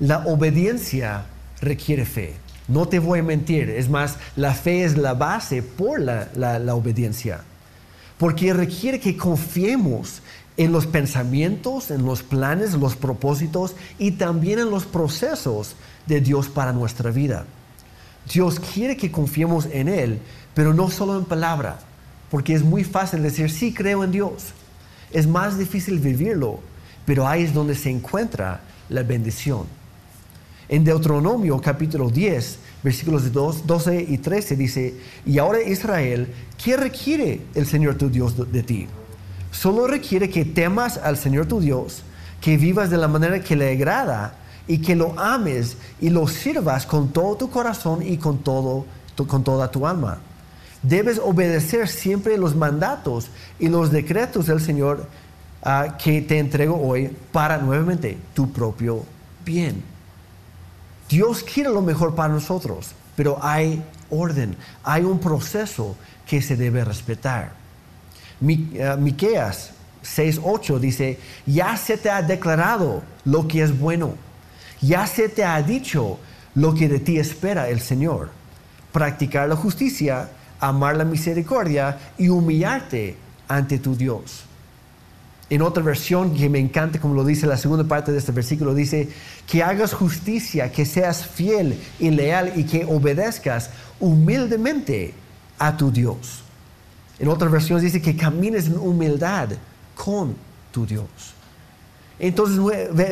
La 0.00 0.24
obediencia 0.26 1.26
requiere 1.60 2.04
fe. 2.04 2.34
No 2.68 2.88
te 2.88 2.98
voy 2.98 3.18
a 3.18 3.22
mentir, 3.22 3.68
es 3.70 3.88
más, 3.88 4.16
la 4.36 4.54
fe 4.54 4.84
es 4.84 4.96
la 4.96 5.14
base 5.14 5.62
por 5.62 6.00
la, 6.00 6.28
la 6.34 6.74
obediencia, 6.74 7.42
porque 8.18 8.54
requiere 8.54 9.00
que 9.00 9.16
confiemos 9.16 10.22
en 10.56 10.72
los 10.72 10.86
pensamientos, 10.86 11.90
en 11.90 12.04
los 12.04 12.22
planes, 12.22 12.74
los 12.74 12.96
propósitos 12.96 13.74
y 13.98 14.12
también 14.12 14.60
en 14.60 14.70
los 14.70 14.84
procesos 14.84 15.74
de 16.06 16.20
Dios 16.20 16.48
para 16.48 16.72
nuestra 16.72 17.10
vida. 17.10 17.44
Dios 18.32 18.60
quiere 18.60 18.96
que 18.96 19.10
confiemos 19.10 19.66
en 19.66 19.88
Él, 19.88 20.20
pero 20.54 20.72
no 20.72 20.90
solo 20.90 21.18
en 21.18 21.24
palabra, 21.24 21.78
porque 22.30 22.54
es 22.54 22.62
muy 22.62 22.84
fácil 22.84 23.22
decir, 23.22 23.50
sí, 23.50 23.74
creo 23.74 24.04
en 24.04 24.12
Dios. 24.12 24.52
Es 25.10 25.26
más 25.26 25.58
difícil 25.58 25.98
vivirlo, 25.98 26.60
pero 27.04 27.28
ahí 27.28 27.42
es 27.42 27.52
donde 27.52 27.74
se 27.74 27.90
encuentra 27.90 28.60
la 28.88 29.02
bendición. 29.02 29.66
En 30.74 30.82
Deuteronomio 30.82 31.60
capítulo 31.60 32.10
10, 32.10 32.58
versículos 32.82 33.32
12 33.32 34.06
y 34.08 34.18
13 34.18 34.56
dice, 34.56 34.94
y 35.24 35.38
ahora 35.38 35.62
Israel, 35.62 36.34
¿qué 36.60 36.76
requiere 36.76 37.42
el 37.54 37.64
Señor 37.64 37.94
tu 37.94 38.10
Dios 38.10 38.34
de 38.50 38.62
ti? 38.64 38.88
Solo 39.52 39.86
requiere 39.86 40.28
que 40.28 40.44
temas 40.44 40.96
al 40.96 41.16
Señor 41.16 41.46
tu 41.46 41.60
Dios, 41.60 42.02
que 42.40 42.56
vivas 42.56 42.90
de 42.90 42.96
la 42.96 43.06
manera 43.06 43.38
que 43.38 43.54
le 43.54 43.70
agrada 43.70 44.34
y 44.66 44.78
que 44.78 44.96
lo 44.96 45.16
ames 45.16 45.76
y 46.00 46.10
lo 46.10 46.26
sirvas 46.26 46.86
con 46.86 47.10
todo 47.12 47.36
tu 47.36 47.50
corazón 47.50 48.02
y 48.04 48.16
con, 48.16 48.38
todo, 48.38 48.84
con 49.28 49.44
toda 49.44 49.70
tu 49.70 49.86
alma. 49.86 50.18
Debes 50.82 51.20
obedecer 51.20 51.86
siempre 51.86 52.36
los 52.36 52.56
mandatos 52.56 53.28
y 53.60 53.68
los 53.68 53.92
decretos 53.92 54.46
del 54.46 54.60
Señor 54.60 55.06
ah, 55.62 55.96
que 56.02 56.20
te 56.20 56.40
entrego 56.40 56.74
hoy 56.82 57.16
para 57.30 57.58
nuevamente 57.58 58.18
tu 58.34 58.50
propio 58.50 59.04
bien. 59.44 59.93
Dios 61.14 61.42
quiere 61.42 61.70
lo 61.70 61.82
mejor 61.82 62.14
para 62.14 62.32
nosotros, 62.32 62.92
pero 63.16 63.38
hay 63.40 63.82
orden, 64.10 64.56
hay 64.82 65.02
un 65.02 65.18
proceso 65.18 65.96
que 66.26 66.42
se 66.42 66.56
debe 66.56 66.84
respetar. 66.84 67.52
Ah, 68.82 68.96
Miqueas 68.96 69.70
6:8 70.02 70.78
dice, 70.78 71.18
"Ya 71.46 71.76
se 71.76 71.96
te 71.96 72.10
ha 72.10 72.20
declarado 72.22 73.02
lo 73.24 73.46
que 73.46 73.62
es 73.62 73.78
bueno 73.78 74.14
ya 74.84 75.06
se 75.06 75.30
te 75.30 75.44
ha 75.44 75.62
dicho 75.62 76.18
lo 76.54 76.74
que 76.74 76.88
de 76.88 77.00
ti 77.00 77.18
espera 77.18 77.68
el 77.68 77.80
Señor. 77.80 78.28
Practicar 78.92 79.48
la 79.48 79.56
justicia, 79.56 80.28
amar 80.60 80.96
la 80.96 81.04
misericordia 81.04 81.98
y 82.18 82.28
humillarte 82.28 83.16
ante 83.48 83.78
tu 83.78 83.96
Dios. 83.96 84.44
En 85.50 85.62
otra 85.62 85.82
versión 85.82 86.34
que 86.34 86.48
me 86.48 86.58
encanta, 86.58 86.98
como 87.00 87.14
lo 87.14 87.24
dice 87.24 87.46
la 87.46 87.56
segunda 87.56 87.84
parte 87.84 88.12
de 88.12 88.18
este 88.18 88.32
versículo, 88.32 88.74
dice, 88.74 89.08
que 89.46 89.62
hagas 89.62 89.92
justicia, 89.92 90.72
que 90.72 90.86
seas 90.86 91.26
fiel 91.26 91.78
y 91.98 92.10
leal 92.10 92.52
y 92.56 92.64
que 92.64 92.86
obedezcas 92.86 93.70
humildemente 94.00 95.12
a 95.58 95.76
tu 95.76 95.90
Dios. 95.90 96.42
En 97.18 97.28
otra 97.28 97.48
versión 97.48 97.80
dice 97.80 98.00
que 98.00 98.16
camines 98.16 98.66
en 98.66 98.78
humildad 98.78 99.50
con 99.94 100.34
tu 100.72 100.86
Dios. 100.86 101.34
Entonces 102.18 102.60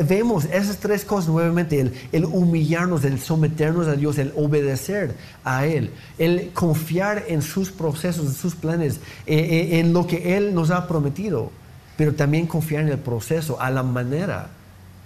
vemos 0.07 0.45
esas 0.45 0.77
tres 0.77 1.03
cosas 1.03 1.29
nuevamente, 1.29 1.91
el, 2.11 2.25
humillarnos, 2.25 3.03
el 3.03 3.19
someternos 3.19 3.87
a 3.87 3.95
Dios, 3.95 4.17
el 4.17 4.31
obedecer 4.35 5.15
a 5.43 5.65
Él, 5.65 5.91
el 6.17 6.51
confiar 6.53 7.25
en 7.27 7.41
sus 7.41 7.69
procesos, 7.69 8.25
en 8.25 8.33
sus 8.33 8.55
planes, 8.55 8.95
eh, 9.25 9.35
eh, 9.35 9.79
en 9.79 9.91
lo 9.91 10.07
que 10.07 10.37
Él 10.37 10.55
nos 10.55 10.71
ha 10.71 10.87
prometido, 10.87 11.51
pero 11.97 12.13
también 12.13 12.47
confiar 12.47 12.83
en 12.83 12.89
el 12.89 12.99
proceso, 12.99 13.59
a 13.59 13.69
la 13.69 13.83
manera 13.83 14.49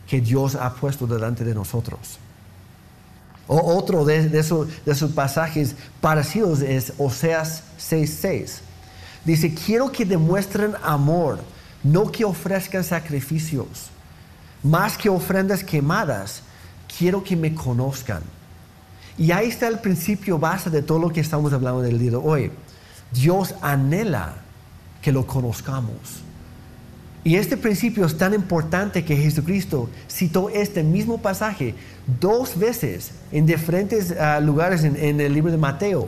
que 0.08 0.22
Dios 0.22 0.56
ha 0.56 0.74
puesto 0.74 1.06
delante 1.06 1.44
de 1.44 1.54
nosotros. 1.54 2.20
otro 3.48 4.06
de, 4.06 4.30
de, 4.30 4.40
esos 4.40 5.12
pasajes 5.12 5.76
parecidos 6.02 6.62
es 6.62 6.94
Oseas 6.98 7.64
6:6. 7.80 8.60
Dice, 9.26 9.54
quiero 9.54 9.92
que 9.92 10.06
demuestren 10.06 10.74
amor 10.84 11.40
no 11.84 12.12
que 12.12 12.26
ofrezcan 12.26 12.84
sacrificios, 12.84 13.90
más 14.64 14.98
que 14.98 15.10
ofrendas 15.10 15.64
quemadas, 15.64 16.42
quiero 16.98 17.24
que 17.24 17.36
me 17.36 17.54
conozcan. 17.54 18.22
Y 19.18 19.32
ahí 19.32 19.48
está 19.50 19.68
el 19.68 19.80
principio 19.80 20.38
base 20.38 20.70
de 20.70 20.82
todo 20.82 21.00
lo 21.00 21.10
que 21.10 21.22
estamos 21.22 21.54
hablando 21.54 21.82
del 21.82 21.98
día 21.98 22.12
de 22.12 22.18
hoy. 22.18 22.52
Dios 23.12 23.56
anhela 23.62 24.36
que 25.02 25.12
lo 25.12 25.26
conozcamos. 25.26 26.24
Y 27.28 27.36
este 27.36 27.58
principio 27.58 28.06
es 28.06 28.18
tan 28.18 28.34
importante 28.34 29.04
que 29.04 29.18
Jesucristo 29.18 29.90
citó 30.10 30.48
este 30.48 30.82
mismo 30.82 31.18
pasaje 31.18 31.76
dos 32.22 32.58
veces 32.58 33.12
en 33.34 33.46
diferentes 33.46 34.16
ah, 34.18 34.40
lugares 34.40 34.86
en, 34.86 35.20
el 35.20 35.34
libro 35.34 35.52
de 35.52 35.58
Mateo. 35.58 36.08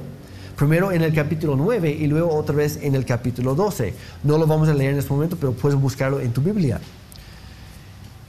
Primero 0.55 0.93
en 0.93 1.01
el 1.01 1.13
capítulo 1.13 1.57
9 1.57 1.91
y 1.91 2.07
luego 2.07 2.33
otra 2.33 2.55
vez 2.55 2.79
en 2.81 2.95
el 2.95 3.03
capítulo 3.03 3.53
12. 3.53 3.93
No 4.23 4.37
lo 4.37 4.47
vamos 4.47 4.69
a 4.69 4.73
leer 4.73 4.93
en 4.93 4.99
este 4.99 5.11
momento, 5.11 5.35
pero 5.35 5.51
puedes 5.51 5.77
buscarlo 5.77 6.21
en 6.21 6.31
tu 6.31 6.39
Biblia. 6.39 6.79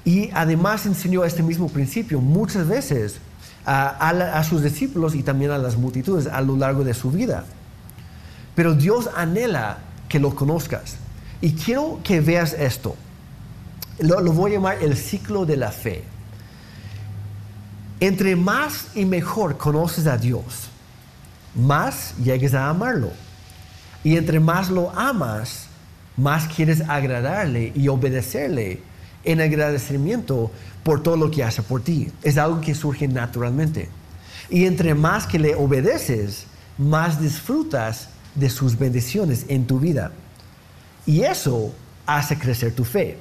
Y 0.04 0.28
además 0.32 0.84
enseñó 0.84 1.24
este 1.24 1.44
mismo 1.44 1.68
principio 1.68 2.20
muchas 2.20 2.66
veces 2.66 3.20
a, 3.64 4.42
sus 4.42 4.64
discípulos 4.64 5.14
y 5.14 5.22
también 5.22 5.52
a 5.52 5.58
las 5.58 5.76
multitudes 5.76 6.26
a 6.26 6.40
lo 6.40 6.56
largo 6.56 6.82
de 6.82 6.94
su 6.94 7.12
vida. 7.12 7.44
Pero 8.56 8.74
Dios 8.74 9.08
anhela 9.14 9.78
que 10.08 10.18
lo 10.18 10.34
conozcas. 10.34 10.96
Y 11.40 11.52
quiero 11.52 12.00
que 12.02 12.20
veas 12.20 12.52
esto. 12.52 12.96
Lo, 13.98 14.20
lo, 14.20 14.32
voy 14.32 14.52
a 14.52 14.54
llamar 14.54 14.78
el 14.82 14.96
ciclo 14.96 15.46
de 15.46 15.56
la 15.56 15.70
fe. 15.70 16.04
Entre 17.98 18.34
más 18.36 18.88
y 18.94 19.04
mejor 19.04 19.58
conoces 19.58 20.06
a 20.06 20.16
Dios, 20.16 20.68
más 21.54 22.14
llegues 22.16 22.54
a 22.54 22.68
amarlo. 22.68 23.10
Y 24.02 24.16
entre 24.16 24.40
más 24.40 24.70
lo 24.70 24.90
amas, 24.98 25.66
más 26.16 26.46
quieres 26.46 26.82
agradarle 26.88 27.72
y 27.74 27.88
obedecerle 27.88 28.82
en 29.24 29.40
agradecimiento 29.40 30.50
por 30.82 31.02
todo 31.02 31.16
lo 31.16 31.30
que 31.30 31.44
hace 31.44 31.62
por 31.62 31.82
ti. 31.82 32.10
Es 32.22 32.38
algo 32.38 32.60
que 32.60 32.74
surge 32.74 33.06
naturalmente. 33.08 33.88
Y 34.48 34.64
entre 34.64 34.94
más 34.94 35.26
que 35.26 35.38
le 35.38 35.54
obedeces, 35.54 36.44
más 36.78 37.20
disfrutas 37.20 38.08
de 38.34 38.48
sus 38.48 38.78
bendiciones 38.78 39.44
en 39.48 39.66
tu 39.66 39.78
vida. 39.78 40.12
Y 41.10 41.24
eso 41.24 41.74
hace 42.06 42.38
crecer 42.38 42.72
tu 42.72 42.84
fe. 42.84 43.18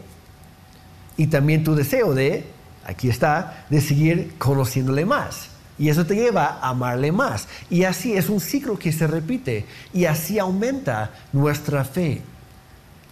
Y 1.18 1.26
también 1.26 1.64
tu 1.64 1.74
deseo 1.74 2.14
de, 2.14 2.46
aquí 2.86 3.10
está, 3.10 3.66
de 3.68 3.82
seguir 3.82 4.36
conociéndole 4.38 5.06
más. 5.06 5.50
Y 5.80 5.90
eso 5.90 6.06
te 6.06 6.14
lleva 6.14 6.60
a 6.62 6.70
amarle 6.70 7.12
más. 7.12 7.48
Y 7.68 7.86
así 7.86 8.14
es 8.14 8.30
un 8.30 8.42
ciclo 8.42 8.78
que 8.78 8.92
se 8.92 9.08
repite. 9.08 9.66
Y 9.92 10.06
así 10.06 10.38
aumenta 10.38 11.10
nuestra 11.34 11.84
fe. 11.84 12.22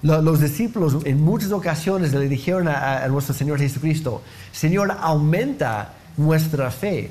Los 0.03 0.39
discípulos 0.39 0.97
en 1.05 1.23
muchas 1.23 1.51
ocasiones 1.51 2.13
le 2.13 2.29
dijeron 2.29 2.67
a, 2.67 3.07
nuestro 3.07 3.33
Señor 3.33 3.57
Jesucristo, 3.57 4.21
Señor, 4.51 4.95
aumenta 4.99 5.93
nuestra 6.17 6.69
fe. 6.69 7.09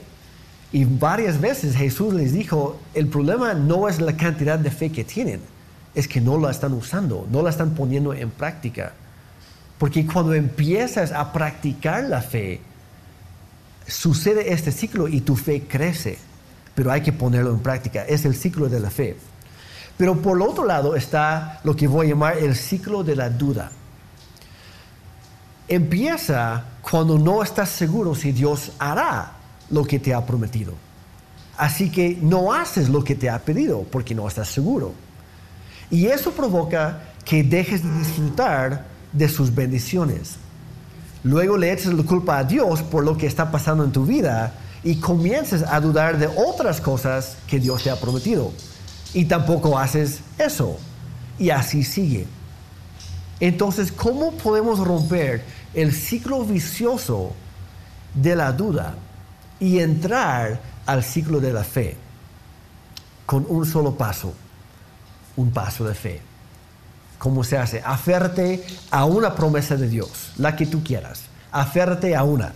Y 0.71 0.85
varias 0.85 1.41
veces 1.41 1.75
Jesús 1.75 2.15
les 2.15 2.33
dijo, 2.33 2.79
el 2.95 3.09
problema 3.09 3.55
no 3.55 3.89
es 3.89 4.01
la 4.01 4.17
cantidad 4.17 4.57
de 4.57 4.71
fe 4.71 4.93
que 4.93 5.03
tienen, 5.03 5.41
es 5.97 6.07
que 6.07 6.21
no 6.21 6.39
la 6.39 6.51
están 6.51 6.75
usando, 6.75 7.27
no 7.31 7.43
la 7.43 7.49
están 7.49 7.71
poniendo 7.71 8.13
en 8.13 8.31
práctica. 8.31 8.93
Porque 9.79 10.07
cuando 10.07 10.35
empiezas 10.35 11.11
a 11.11 11.33
practicar 11.33 12.05
la 12.05 12.21
fe, 12.21 12.61
sucede 13.89 14.53
este 14.53 14.73
ciclo 14.73 15.09
y 15.09 15.23
tu 15.23 15.37
fe 15.37 15.63
crece, 15.67 16.19
pero 16.75 16.93
hay 16.93 17.01
que 17.01 17.15
ponerlo 17.15 17.51
en 17.51 17.61
práctica. 17.61 18.05
Es 18.05 18.27
el 18.27 18.37
ciclo 18.37 18.69
de 18.69 18.79
la 18.79 18.91
fe. 18.91 19.17
Pero 19.97 20.21
por 20.21 20.41
otro 20.43 20.67
lado 20.67 20.95
está 20.95 21.61
lo 21.65 21.75
que 21.75 21.89
voy 21.89 22.07
a 22.07 22.11
llamar 22.11 22.37
el 22.37 22.55
ciclo 22.55 23.03
de 23.03 23.17
la 23.17 23.31
duda. 23.31 23.71
Empieza 25.67 26.63
cuando 26.83 27.19
no 27.19 27.43
estás 27.43 27.71
seguro 27.71 28.15
si 28.15 28.33
Dios 28.33 28.73
hará 28.79 29.33
lo 29.71 29.83
que 29.83 29.99
te 29.99 30.13
ha 30.13 30.25
prometido. 30.27 30.75
Así 31.57 31.91
que 31.91 32.19
no 32.21 32.53
haces 32.53 32.91
lo 32.91 33.03
que 33.03 33.15
te 33.15 33.31
ha 33.31 33.39
pedido 33.39 33.85
porque 33.85 34.15
no 34.15 34.29
estás 34.29 34.49
seguro. 34.49 35.06
Y 35.91 36.07
eso 36.07 36.33
provoca 36.33 37.01
que 37.25 37.43
dejes 37.43 37.83
de 37.83 37.99
disfrutar 37.99 38.87
de 39.13 39.29
sus 39.29 39.55
bendiciones. 39.55 40.37
Luego 41.23 41.57
le 41.57 41.73
echas 41.73 41.93
la 41.93 42.05
culpa 42.05 42.39
a 42.39 42.45
Dios 42.45 42.83
por 42.83 43.05
lo 43.05 43.17
que 43.17 43.27
está 43.27 43.51
pasando 43.51 43.85
en 43.85 43.93
tu 43.93 44.07
vida 44.07 44.55
y 44.85 44.97
comienzas 44.97 45.63
a 45.63 45.81
dudar 45.81 46.19
de 46.19 46.29
otras 46.29 46.81
cosas 46.81 47.37
que 47.49 47.59
Dios 47.59 47.83
te 47.83 47.91
ha 47.91 47.97
prometido 47.97 48.53
y 49.13 49.25
tampoco 49.25 49.79
haces 49.79 50.21
eso. 50.39 50.79
Y 51.39 51.51
así 51.51 51.83
sigue. 51.83 52.27
Entonces, 53.41 53.93
¿cómo 53.93 54.33
podemos 54.33 54.79
romper 54.79 55.43
el 55.75 55.93
ciclo 55.93 56.45
vicioso 56.45 57.33
de 58.15 58.37
la 58.37 58.53
duda 58.53 58.95
y 59.61 59.81
entrar 59.81 60.61
al 60.87 61.03
ciclo 61.03 61.41
de 61.41 61.53
la 61.53 61.65
fe? 61.65 61.97
Con 63.27 63.45
un 63.49 63.67
solo 63.67 63.97
paso, 63.97 64.33
un 65.37 65.51
paso 65.51 65.85
de 65.85 65.95
fe. 65.95 66.21
¿Cómo 67.19 67.45
se 67.45 67.57
hace? 67.57 67.83
Aférrate 67.85 68.65
a 68.91 69.05
una 69.05 69.35
promesa 69.35 69.77
de 69.77 69.89
Dios, 69.89 70.33
la 70.37 70.57
que 70.57 70.67
tú 70.67 70.83
quieras. 70.83 71.23
Aférrate 71.51 72.15
a 72.15 72.25
una. 72.25 72.53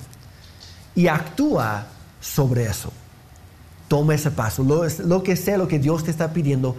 Y 0.95 1.07
actúa 1.07 1.87
sobre 2.21 2.65
eso. 2.65 2.93
Toma 3.89 4.15
ese 4.15 4.31
paso. 4.31 4.63
Lo, 4.63 5.23
que 5.23 5.37
sea 5.37 5.57
lo 5.57 5.67
que 5.67 5.79
Dios 5.79 6.05
te 6.05 6.11
está 6.11 6.33
pidiendo, 6.33 6.77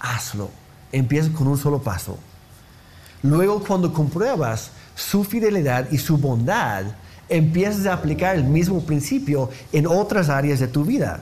hazlo. 0.00 0.50
Empieza 0.92 1.30
con 1.32 1.46
un 1.46 1.56
solo 1.56 1.80
paso. 1.80 2.18
Luego, 3.22 3.62
cuando 3.62 3.92
compruebas 3.92 4.70
su 4.94 5.24
fidelidad 5.24 5.90
y 5.90 5.98
su 5.98 6.18
bondad, 6.18 6.84
empiezas 7.28 7.86
a 7.86 7.94
aplicar 7.94 8.34
el 8.34 8.44
mismo 8.44 8.80
principio 8.82 9.50
en 9.72 9.86
otras 9.86 10.28
áreas 10.28 10.58
de 10.58 10.68
tu 10.68 10.84
vida. 10.84 11.20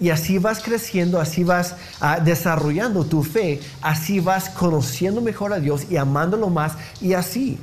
Y 0.00 0.10
así 0.10 0.38
vas 0.38 0.60
creciendo, 0.60 1.20
así 1.20 1.44
vas 1.44 1.76
ah, 2.00 2.20
desarrollando 2.20 3.04
tu 3.04 3.22
fe, 3.22 3.60
así 3.82 4.18
vas 4.18 4.48
conociendo 4.48 5.20
mejor 5.20 5.52
a 5.52 5.60
Dios 5.60 5.86
y 5.90 5.96
amándolo 5.98 6.48
más 6.48 6.72
y 7.00 7.12
así. 7.12 7.58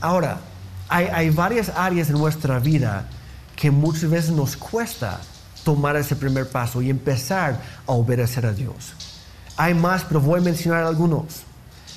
Ahora, 0.00 0.40
hay, 0.88 1.06
hay 1.12 1.30
varias 1.30 1.68
áreas 1.68 2.08
en 2.08 2.18
nuestra 2.18 2.58
vida 2.58 3.06
que 3.56 3.70
muchas 3.70 4.08
veces 4.08 4.30
nos 4.30 4.56
cuesta 4.56 5.20
tomar 5.64 5.96
ese 5.96 6.16
primer 6.16 6.48
paso 6.48 6.82
y 6.82 6.90
empezar 6.90 7.60
a 7.86 7.92
obedecer 7.92 8.46
a 8.46 8.52
Dios. 8.52 8.94
Hay 9.56 9.74
más, 9.74 10.04
pero 10.04 10.20
voy 10.20 10.40
a 10.40 10.42
mencionar 10.42 10.84
algunos. 10.84 11.42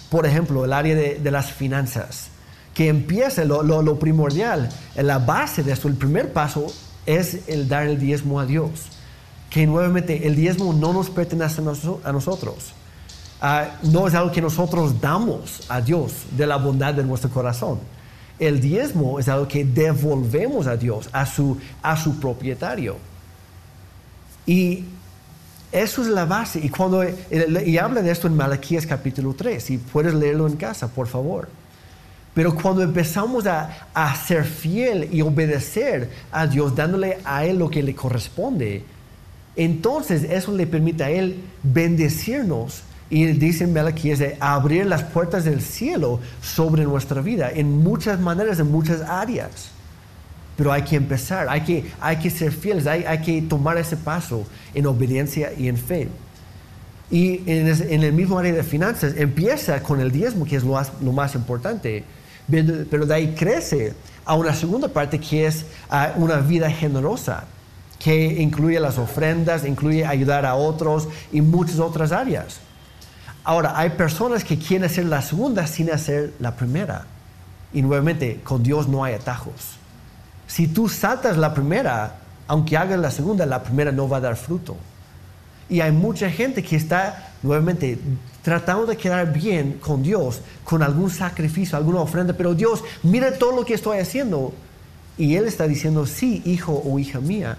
Por 0.10 0.26
ejemplo, 0.26 0.64
el 0.64 0.74
área 0.74 0.96
de, 0.96 1.32
las 1.32 1.52
finanzas, 1.52 2.28
que 2.74 2.88
empieza 2.88 3.44
lo, 3.44 3.64
lo, 3.64 4.00
primordial, 4.00 4.70
la 4.96 5.20
base 5.20 5.64
de 5.64 5.74
esto, 5.74 5.88
el 5.88 5.96
primer 5.96 6.32
paso 6.32 6.68
es 7.08 7.48
el 7.48 7.68
dar 7.68 7.88
el 7.88 8.00
diezmo 8.00 8.40
a 8.40 8.46
Dios. 8.46 8.70
Que 9.50 9.66
nuevamente 9.66 10.28
el 10.28 10.36
diezmo 10.36 10.74
no 10.74 10.94
nos 10.94 11.10
pertenece 11.10 11.62
a, 11.62 12.12
nosotros. 12.12 12.74
Ah, 13.42 13.70
no 13.82 14.08
es 14.08 14.14
algo 14.14 14.32
que 14.32 14.42
nosotros 14.42 15.00
damos 15.02 15.62
a 15.70 15.82
Dios 15.82 16.12
de 16.32 16.46
la 16.46 16.58
bondad 16.58 16.94
de 16.94 17.04
nuestro 17.04 17.32
corazón. 17.32 17.80
El 18.38 18.60
diezmo 18.60 19.20
es 19.20 19.28
algo 19.30 19.48
que 19.48 19.66
devolvemos 19.66 20.68
a 20.68 20.76
Dios, 20.76 21.10
a 21.12 21.26
su, 21.26 21.58
a 21.82 21.98
su 21.98 22.20
propietario. 22.20 22.98
Y 24.46 24.84
eso 25.72 26.02
es 26.02 26.08
la 26.10 26.26
base. 26.26 26.60
Y, 26.60 26.70
cuando, 26.70 27.04
y 27.04 27.78
habla 27.78 28.02
de 28.02 28.12
esto 28.12 28.28
en 28.28 28.36
Malaquías 28.36 28.86
capítulo 28.86 29.34
3, 29.34 29.72
y 29.72 29.78
puedes 29.78 30.14
leerlo 30.14 30.46
en 30.46 30.58
casa, 30.58 30.90
por 30.90 31.08
favor. 31.08 31.48
Pero 32.38 32.54
cuando 32.54 32.84
empezamos 32.84 33.48
a, 33.48 33.90
a, 33.96 34.16
ser 34.16 34.44
fiel 34.44 35.10
y 35.12 35.22
obedecer 35.24 36.08
a 36.32 36.46
Dios, 36.46 36.76
dándole 36.76 37.18
a 37.26 37.44
Él 37.46 37.58
lo 37.58 37.68
que 37.68 37.82
le 37.82 37.96
corresponde, 37.96 38.84
entonces 39.56 40.22
eso 40.22 40.52
le 40.52 40.68
permite 40.68 41.04
a 41.04 41.10
Él 41.10 41.44
bendecirnos. 41.64 42.84
Y 43.10 43.26
dice 43.26 43.64
en 43.64 43.74
Malaquías 43.74 44.20
de 44.20 44.38
abrir 44.40 44.86
las 44.86 45.02
puertas 45.02 45.46
del 45.46 45.62
cielo 45.62 46.20
sobre 46.40 46.84
nuestra 46.84 47.22
vida 47.22 47.50
en 47.50 47.76
muchas 47.80 48.20
maneras, 48.20 48.60
en 48.60 48.72
muchas 48.72 49.02
áreas. 49.02 49.72
Pero 50.58 50.72
hay 50.72 50.84
que 50.84 50.96
empezar, 50.96 51.50
hay 51.50 51.62
que, 51.62 51.86
hay 52.00 52.18
que 52.18 52.30
ser 52.30 52.52
fieles, 52.52 52.86
hay, 52.86 53.04
hay 53.04 53.22
que 53.22 53.42
tomar 53.42 53.80
ese 53.80 53.98
paso 53.98 54.46
en 54.76 54.86
obediencia 54.86 55.54
y 55.58 55.70
en 55.70 55.78
fe. 55.78 56.08
Y 57.10 57.42
en, 57.48 58.04
el 58.04 58.14
mismo 58.14 58.38
área 58.38 58.54
de 58.54 58.62
finanzas 58.62 59.16
empieza 59.18 59.82
con 59.82 60.00
el 60.02 60.12
diezmo, 60.12 60.46
que 60.46 60.56
es 60.56 60.64
lo 60.64 61.12
más 61.14 61.34
importante, 61.34 62.04
pero 62.50 63.06
de 63.06 63.14
ahí 63.14 63.36
crece 63.36 63.94
a 64.26 64.36
una 64.36 64.54
segunda 64.54 64.88
parte 64.88 65.20
que 65.20 65.46
es 65.48 65.66
una 66.18 66.38
vida 66.38 66.70
generosa, 66.72 67.46
que 68.00 68.42
incluye 68.42 68.80
las 68.80 68.98
ofrendas, 68.98 69.66
incluye 69.66 70.06
ayudar 70.06 70.46
a 70.46 70.56
otros 70.56 71.08
y 71.32 71.42
muchas 71.42 71.80
otras 71.80 72.12
áreas. 72.12 72.60
Ahora, 73.44 73.78
hay 73.78 73.92
personas 73.92 74.44
que 74.44 74.58
quieren 74.58 74.86
hacer 74.86 75.06
la 75.06 75.22
segunda 75.22 75.66
sin 75.68 75.90
hacer 75.92 76.34
la 76.40 76.56
primera. 76.56 77.06
Y 77.74 77.82
nuevamente, 77.82 78.42
con 78.44 78.62
Dios 78.62 78.88
no 78.88 79.04
hay 79.04 79.14
atajos. 79.14 79.78
Si 80.48 80.68
tú 80.68 80.90
saltas 80.90 81.38
la 81.38 81.54
primera, 81.54 82.18
aunque 82.48 82.78
hagas 82.78 83.00
la 83.00 83.12
segunda, 83.12 83.46
la 83.46 83.64
primera 83.64 83.92
no 83.92 84.08
va 84.08 84.18
a 84.18 84.22
dar 84.22 84.36
fruto. 84.36 84.76
Y 85.70 85.82
hay 85.82 85.92
mucha 85.92 86.30
gente 86.30 86.64
que 86.64 86.76
está 86.76 87.34
nuevamente 87.44 88.00
tratando 88.42 88.86
de 88.86 88.96
quedar 88.96 89.34
bien 89.34 89.74
con 89.82 90.02
Dios, 90.02 90.42
con 90.64 90.82
algún 90.82 91.10
sacrificio, 91.10 91.78
alguna 91.78 92.00
ofrenda, 92.00 92.34
pero 92.34 92.54
Dios, 92.54 92.84
mira 93.04 93.38
todo 93.38 93.56
lo 93.56 93.66
que 93.66 93.74
estoy 93.74 94.00
haciendo. 94.00 94.54
Y 95.18 95.36
Él 95.36 95.46
está 95.46 95.68
diciendo, 95.68 96.06
sí, 96.06 96.42
hijo 96.46 96.82
o 96.86 97.00
hija 97.00 97.20
mía, 97.20 97.58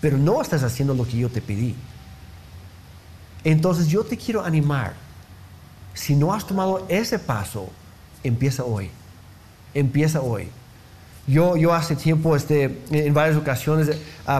pero 0.00 0.16
no 0.16 0.40
estás 0.40 0.62
haciendo 0.62 0.94
lo 0.94 1.04
que 1.04 1.18
yo 1.18 1.28
te 1.28 1.42
pedí. 1.42 1.74
Entonces 3.42 3.88
yo 3.88 4.04
te 4.04 4.16
quiero 4.16 4.42
animar, 4.42 4.94
si 5.92 6.16
no 6.16 6.32
has 6.32 6.46
tomado 6.46 6.86
ese 6.88 7.18
paso, 7.18 7.68
empieza 8.22 8.64
hoy. 8.64 8.90
Empieza 9.74 10.20
hoy. 10.20 10.48
Yo, 11.26 11.56
yo 11.56 11.72
hace 11.72 11.96
tiempo, 11.96 12.36
este, 12.36 12.80
en 12.90 13.14
varias 13.14 13.36
ocasiones, 13.36 13.90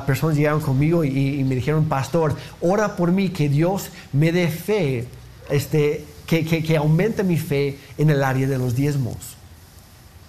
personas 0.07 0.37
llegaron 0.37 0.61
conmigo 0.61 1.03
y, 1.05 1.43
me 1.45 1.55
dijeron, 1.55 1.87
pastor, 1.87 2.37
ora 2.61 2.97
por 2.97 3.11
mí, 3.11 3.31
que 3.31 3.49
Dios 3.49 3.91
me 4.13 4.33
dé 4.33 4.49
fe, 4.49 5.07
este, 5.49 6.05
que, 6.27 6.45
que, 6.45 6.63
que 6.63 6.77
aumente 6.77 7.23
mi 7.23 7.39
fe 7.39 7.79
en 7.97 8.11
el 8.11 8.23
área 8.23 8.47
de 8.47 8.59
los 8.59 8.75
diezmos. 8.75 9.17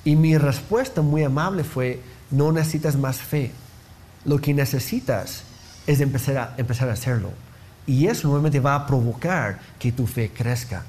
Y 0.06 0.16
mi 0.16 0.38
respuesta 0.38 1.02
muy 1.02 1.24
amable 1.24 1.64
fue, 1.64 2.00
no 2.32 2.52
necesitas 2.52 2.96
más 2.96 3.18
fe. 3.18 3.52
Lo 4.24 4.40
que 4.40 4.54
necesitas 4.54 5.44
es 5.88 6.00
empezar 6.00 6.38
a, 6.38 6.54
empezar 6.58 6.90
a 6.90 6.94
hacerlo. 6.94 7.32
Y 7.88 8.08
eso 8.08 8.28
nuevamente 8.28 8.60
va 8.60 8.76
a 8.76 8.88
provocar 8.88 9.60
que 9.78 9.92
tu 9.92 10.08
fe 10.08 10.32
crezca. 10.34 10.84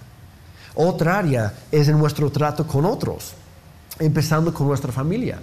Otra 0.74 1.18
área 1.18 1.52
es 1.72 1.88
en 1.88 1.98
nuestro 1.98 2.30
trato 2.30 2.66
con 2.66 2.84
otros, 2.84 3.32
empezando 3.98 4.52
con 4.52 4.66
nuestra 4.68 4.92
familia. 4.92 5.38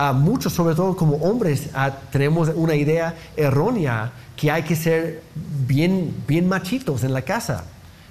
A 0.00 0.12
muchos, 0.12 0.52
sobre 0.52 0.76
todo 0.76 0.94
como 0.94 1.16
hombres, 1.16 1.70
tenemos 2.12 2.52
una 2.54 2.76
idea 2.76 3.16
errónea 3.36 4.12
que 4.36 4.48
hay 4.48 4.62
que 4.62 4.76
ser 4.76 5.22
bien, 5.66 6.14
bien 6.24 6.48
machitos 6.48 7.02
en 7.02 7.12
la 7.12 7.22
casa, 7.22 7.64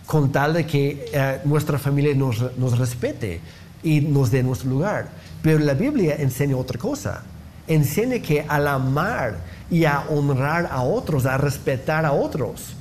con 0.06 0.30
tal 0.30 0.54
de 0.54 0.66
que 0.66 1.06
eh, 1.14 1.40
nuestra 1.46 1.80
familia 1.80 2.14
nos, 2.14 2.58
nos 2.58 2.78
respete 2.78 3.40
y 3.84 4.02
nos 4.02 4.32
dé 4.32 4.44
nuestro 4.44 4.70
lugar. 4.70 5.08
Pero 5.42 5.60
la 5.60 5.76
Biblia 5.76 6.18
enseña 6.20 6.58
otra 6.58 6.78
cosa. 6.78 7.24
Enseña 7.70 8.20
que 8.20 8.46
al 8.46 8.68
amar 8.68 9.38
y 9.72 9.86
a 9.86 10.02
honrar 10.10 10.68
a 10.70 10.82
otros, 10.82 11.26
a 11.26 11.38
respetar 11.38 12.06
a 12.06 12.12
otros, 12.12 12.76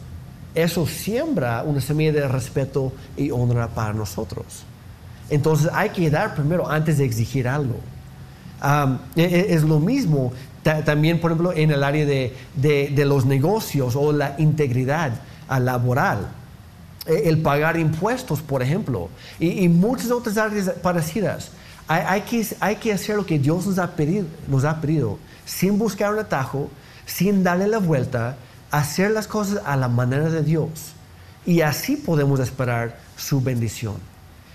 eso 0.52 0.84
siembra 0.84 1.62
una 1.62 1.80
semilla 1.80 2.10
de 2.10 2.26
respeto 2.26 2.92
y 3.16 3.30
honra 3.30 3.68
para 3.68 3.92
nosotros. 3.92 4.64
Entonces 5.30 5.70
hay 5.72 5.90
que 5.90 6.10
dar 6.10 6.34
primero 6.34 6.68
antes 6.68 6.98
de 6.98 7.04
exigir 7.04 7.46
algo. 7.46 7.76
E, 9.14 9.22
e, 9.22 9.54
es 9.54 9.62
lo 9.62 9.78
mismo 9.78 10.32
también, 10.84 11.20
por 11.20 11.30
ejemplo, 11.30 11.52
en 11.52 11.70
el 11.70 11.84
área 11.84 12.04
de, 12.04 13.04
los 13.06 13.24
negocios 13.24 13.94
o 13.94 14.12
la 14.12 14.34
integridad 14.38 15.12
laboral. 15.48 16.28
E, 17.06 17.28
el 17.28 17.40
pagar 17.42 17.76
impuestos, 17.76 18.42
por 18.42 18.62
ejemplo, 18.62 19.08
y, 19.38 19.68
muchas 19.68 20.10
otras 20.10 20.36
áreas 20.36 20.70
parecidas. 20.82 21.50
Hay, 21.88 22.22
que, 22.22 22.44
hay 22.58 22.76
que 22.76 22.92
hacer 22.92 23.14
lo 23.14 23.24
que 23.24 23.38
Dios 23.38 23.64
nos 23.64 23.78
ha, 23.78 23.94
pedido, 23.94 24.26
nos 24.48 24.64
ha 24.64 24.80
pedido, 24.80 25.18
sin 25.44 25.78
buscar 25.78 26.12
un 26.12 26.18
atajo, 26.18 26.68
sin 27.06 27.44
darle 27.44 27.68
la 27.68 27.78
vuelta, 27.78 28.36
hacer 28.72 29.12
las 29.12 29.28
cosas 29.28 29.62
a 29.64 29.76
la 29.76 29.86
manera 29.86 30.28
de 30.28 30.42
Dios. 30.42 30.68
Y 31.44 31.60
así 31.60 31.94
podemos 31.94 32.40
esperar 32.40 32.98
su 33.16 33.40
bendición. 33.40 33.94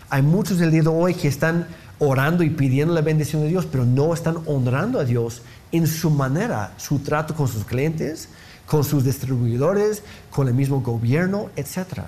Hay 0.09 0.23
muchos 0.23 0.57
del 0.57 0.71
día 0.71 0.81
de 0.81 0.89
hoy 0.89 1.13
que 1.13 1.29
están 1.29 1.67
orando 2.03 2.43
y 2.43 2.49
pidiendo 2.49 2.95
la 2.95 3.01
bendición 3.01 3.43
de 3.43 3.49
Dios, 3.49 3.67
pero 3.67 3.85
no 3.85 4.11
están 4.13 4.37
honrando 4.47 4.99
a 4.99 5.05
Dios 5.05 5.43
en 5.71 5.85
su 5.85 6.09
manera, 6.09 6.73
su 6.77 6.97
trato 6.99 7.35
con 7.35 7.47
sus 7.47 7.63
clientes, 7.63 8.27
con 8.65 8.83
sus 8.83 9.03
distribuidores, 9.03 10.01
con 10.31 10.47
el 10.47 10.55
mismo 10.55 10.81
gobierno, 10.81 11.49
etc. 11.55 12.01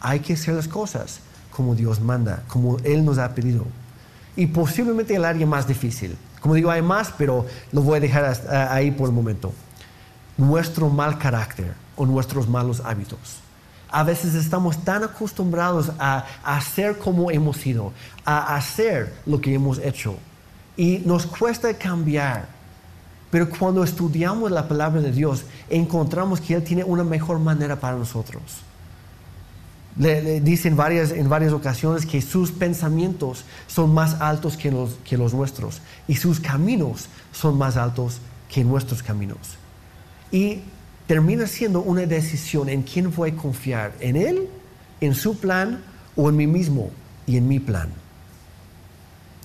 Hay 0.00 0.20
que 0.20 0.34
hacer 0.34 0.54
las 0.54 0.68
cosas 0.68 1.20
como 1.50 1.74
Dios 1.74 2.00
manda, 2.00 2.42
como 2.48 2.76
Él 2.84 3.02
nos 3.02 3.16
ha 3.16 3.34
pedido. 3.34 3.64
Y 4.36 4.46
posiblemente 4.46 5.14
el 5.14 5.24
área 5.24 5.46
más 5.46 5.66
difícil. 5.66 6.18
Como 6.42 6.54
digo, 6.54 6.70
hay 6.70 6.82
más, 6.82 7.14
pero 7.16 7.46
lo 7.72 7.80
voy 7.80 7.96
a 7.96 8.00
dejar 8.00 8.36
ahí 8.70 8.90
por 8.90 9.08
el 9.08 9.14
momento 9.14 9.54
nuestro 10.36 10.88
mal 10.88 11.18
carácter 11.18 11.74
o 11.96 12.06
nuestros 12.06 12.48
malos 12.48 12.80
hábitos. 12.84 13.40
A 13.90 14.04
veces 14.04 14.34
estamos 14.34 14.84
tan 14.84 15.02
acostumbrados 15.02 15.92
a, 15.98 16.24
hacer 16.44 16.98
como 16.98 17.30
hemos 17.30 17.56
sido, 17.56 17.92
a 18.24 18.54
hacer 18.54 19.12
lo 19.26 19.40
que 19.40 19.54
hemos 19.54 19.78
hecho. 19.78 20.16
Y 20.76 20.98
nos 21.04 21.26
cuesta 21.26 21.72
cambiar. 21.74 22.48
Pero 23.30 23.48
cuando 23.48 23.84
estudiamos 23.84 24.50
la 24.50 24.66
palabra 24.66 25.00
de 25.00 25.12
Dios, 25.12 25.44
encontramos 25.68 26.40
que 26.40 26.54
Él 26.54 26.64
tiene 26.64 26.84
una 26.84 27.04
mejor 27.04 27.38
manera 27.38 27.78
para 27.78 27.96
nosotros. 27.96 28.42
Le, 29.96 30.40
dice 30.40 30.68
en 30.68 30.76
varias, 30.76 31.10
en 31.10 31.28
varias 31.28 31.52
ocasiones 31.52 32.06
que 32.06 32.22
sus 32.22 32.52
pensamientos 32.52 33.44
son 33.66 33.92
más 33.92 34.20
altos 34.20 34.56
que 34.56 34.70
los, 34.70 34.94
que 35.04 35.16
los 35.16 35.34
nuestros 35.34 35.80
y 36.06 36.14
sus 36.14 36.38
caminos 36.38 37.08
son 37.32 37.58
más 37.58 37.76
altos 37.76 38.20
que 38.48 38.64
nuestros 38.64 39.02
caminos. 39.02 39.38
Y 40.32 40.60
termina 41.10 41.48
siendo 41.48 41.82
una 41.82 42.02
decisión 42.02 42.68
en 42.68 42.82
quién 42.82 43.12
voy 43.12 43.30
a 43.30 43.34
confiar, 43.34 43.92
en 43.98 44.14
Él, 44.14 44.48
en 45.00 45.16
su 45.16 45.36
plan 45.36 45.82
o 46.14 46.28
en 46.28 46.36
mí 46.36 46.46
mismo 46.46 46.92
y 47.26 47.36
en 47.36 47.48
mi 47.48 47.58
plan. 47.58 47.88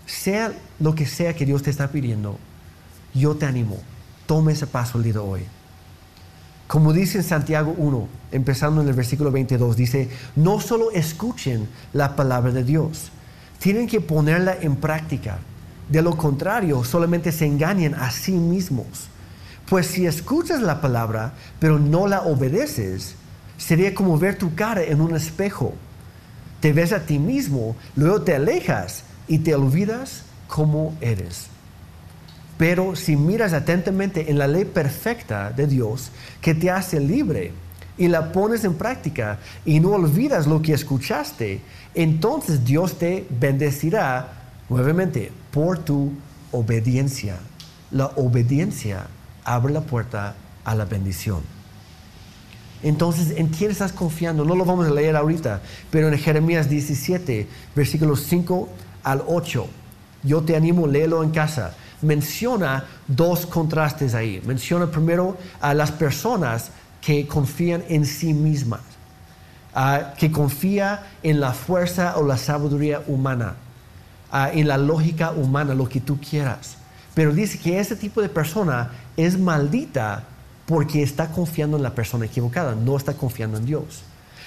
Sea 0.06 0.54
lo 0.80 0.93
que 0.93 1.08
sea 1.08 1.36
que 1.36 1.43
Dios 1.43 1.63
te 1.63 1.71
está 1.71 1.88
pidiendo, 1.88 2.38
yo 3.15 3.34
te 3.34 3.47
animo, 3.47 3.80
tome 4.28 4.54
ese 4.54 4.67
paso 4.67 4.99
el 4.99 5.06
día 5.06 5.13
de 5.13 5.19
hoy. 5.19 5.41
Como 6.67 6.93
dice 6.93 7.17
en 7.17 7.23
Santiago 7.23 7.73
1, 7.75 8.08
empezando 8.32 8.84
en 8.84 8.88
el 8.88 8.93
versículo 8.93 9.32
22, 9.32 9.75
dice, 9.75 10.08
no 10.36 10.60
solo 10.60 10.91
escuchen 10.91 11.67
la 11.93 12.15
palabra 12.15 12.51
de 12.51 12.63
Dios, 12.63 13.10
tienen 13.58 13.88
que 13.88 14.01
ponerla 14.01 14.56
en 14.62 14.75
práctica. 14.75 15.39
De 15.89 16.04
lo 16.04 16.15
contrario, 16.15 16.84
solamente 16.84 17.32
se 17.32 17.47
engañan 17.47 17.95
a 17.95 18.12
sí 18.12 18.34
mismos. 18.34 19.10
Pues 19.67 19.88
si 19.88 20.06
escuchas 20.06 20.62
la 20.62 20.80
palabra, 20.80 21.34
pero 21.60 21.80
no 21.80 22.08
la 22.08 22.21
obedeces, 22.21 23.15
sería 23.58 23.95
como 23.95 24.17
ver 24.19 24.38
tu 24.38 24.54
cara 24.54 24.84
en 24.84 25.01
un 25.01 25.15
espejo. 25.15 25.73
Te 26.60 26.71
ves 26.71 26.93
a 26.93 27.06
ti 27.06 27.17
mismo, 27.17 27.75
luego 27.95 28.21
te 28.21 28.36
alejas 28.36 29.04
y 29.28 29.39
te 29.39 29.56
olvidas 29.56 30.23
cómo 30.47 30.95
eres. 31.01 31.47
Pero 32.58 32.95
si 32.95 33.15
miras 33.15 33.54
atentamente 33.54 34.30
en 34.30 34.38
la 34.38 34.47
ley 34.47 34.65
perfecta 34.65 35.51
de 35.51 35.67
Dios 35.67 36.12
que 36.41 36.54
te 36.54 36.69
hace 36.69 36.99
libre 36.99 37.51
y 37.97 38.08
la 38.08 38.32
pones 38.32 38.63
en 38.63 38.75
práctica 38.75 39.39
y 39.65 39.80
no 39.80 39.91
olvidas 39.91 40.47
lo 40.47 40.62
que 40.62 40.73
escuchaste, 40.73 41.62
entonces 41.95 42.63
Dios 42.63 42.97
te 42.97 43.25
bendecirá 43.30 44.32
nuevamente 44.69 45.32
por 45.51 45.80
tu 45.80 46.13
obediencia. 46.51 47.38
La 47.91 48.08
obediencia 48.08 49.08
abre 49.45 49.73
la 49.73 49.81
puerta 49.81 50.36
a 50.65 50.75
la 50.75 50.86
bendición. 50.86 51.41
Entonces, 52.84 53.38
¿en 53.38 53.47
quién 53.47 53.71
estás 53.71 53.93
confiando? 53.93 54.43
No 54.43 54.55
lo 54.55 54.65
vamos 54.65 54.88
a 54.88 54.91
leer 54.91 55.15
ahorita, 55.15 55.62
pero 55.89 56.10
en 56.10 56.17
Jeremías 56.19 56.69
17, 56.69 57.47
versículos 57.75 58.23
5 58.27 58.69
al 59.03 59.23
8, 59.25 59.67
yo 60.23 60.41
te 60.41 60.55
animo, 60.55 60.86
léelo 60.86 61.23
en 61.23 61.31
casa. 61.31 61.73
Menciona 62.01 62.86
dos 63.08 63.45
contrastes 63.45 64.13
ahí. 64.13 64.41
Menciona 64.45 64.88
primero 64.88 65.38
a 65.62 65.73
las 65.73 65.91
personas 65.91 66.71
que 67.01 67.25
confían 67.27 67.84
en 67.88 68.05
sí 68.05 68.34
mismas, 68.34 68.81
que 70.17 70.31
confía 70.31 71.08
en 71.23 71.39
la 71.39 71.53
fuerza 71.53 72.17
o 72.17 72.25
la 72.25 72.38
sabiduría 72.38 73.01
humana, 73.08 73.55
en 74.53 74.67
la 74.67 74.77
lógica 74.77 75.31
humana, 75.31 75.73
lo 75.73 75.88
que 75.88 76.01
tú 76.01 76.19
quieras. 76.19 76.77
Pero 77.15 77.34
dice 77.34 77.58
que 77.58 77.80
ese 77.80 77.95
tipo 77.95 78.21
de 78.21 78.30
persona 78.30 78.91
es 79.17 79.39
maldita 79.39 80.23
porque 80.67 81.01
está 81.01 81.30
confiando 81.30 81.78
en 81.78 81.84
la 81.84 81.95
persona 81.95 82.25
equivocada, 82.25 82.75
no 82.75 82.95
está 82.97 83.13
confiando 83.13 83.58
en 83.58 83.65
Dios. 83.65 84.04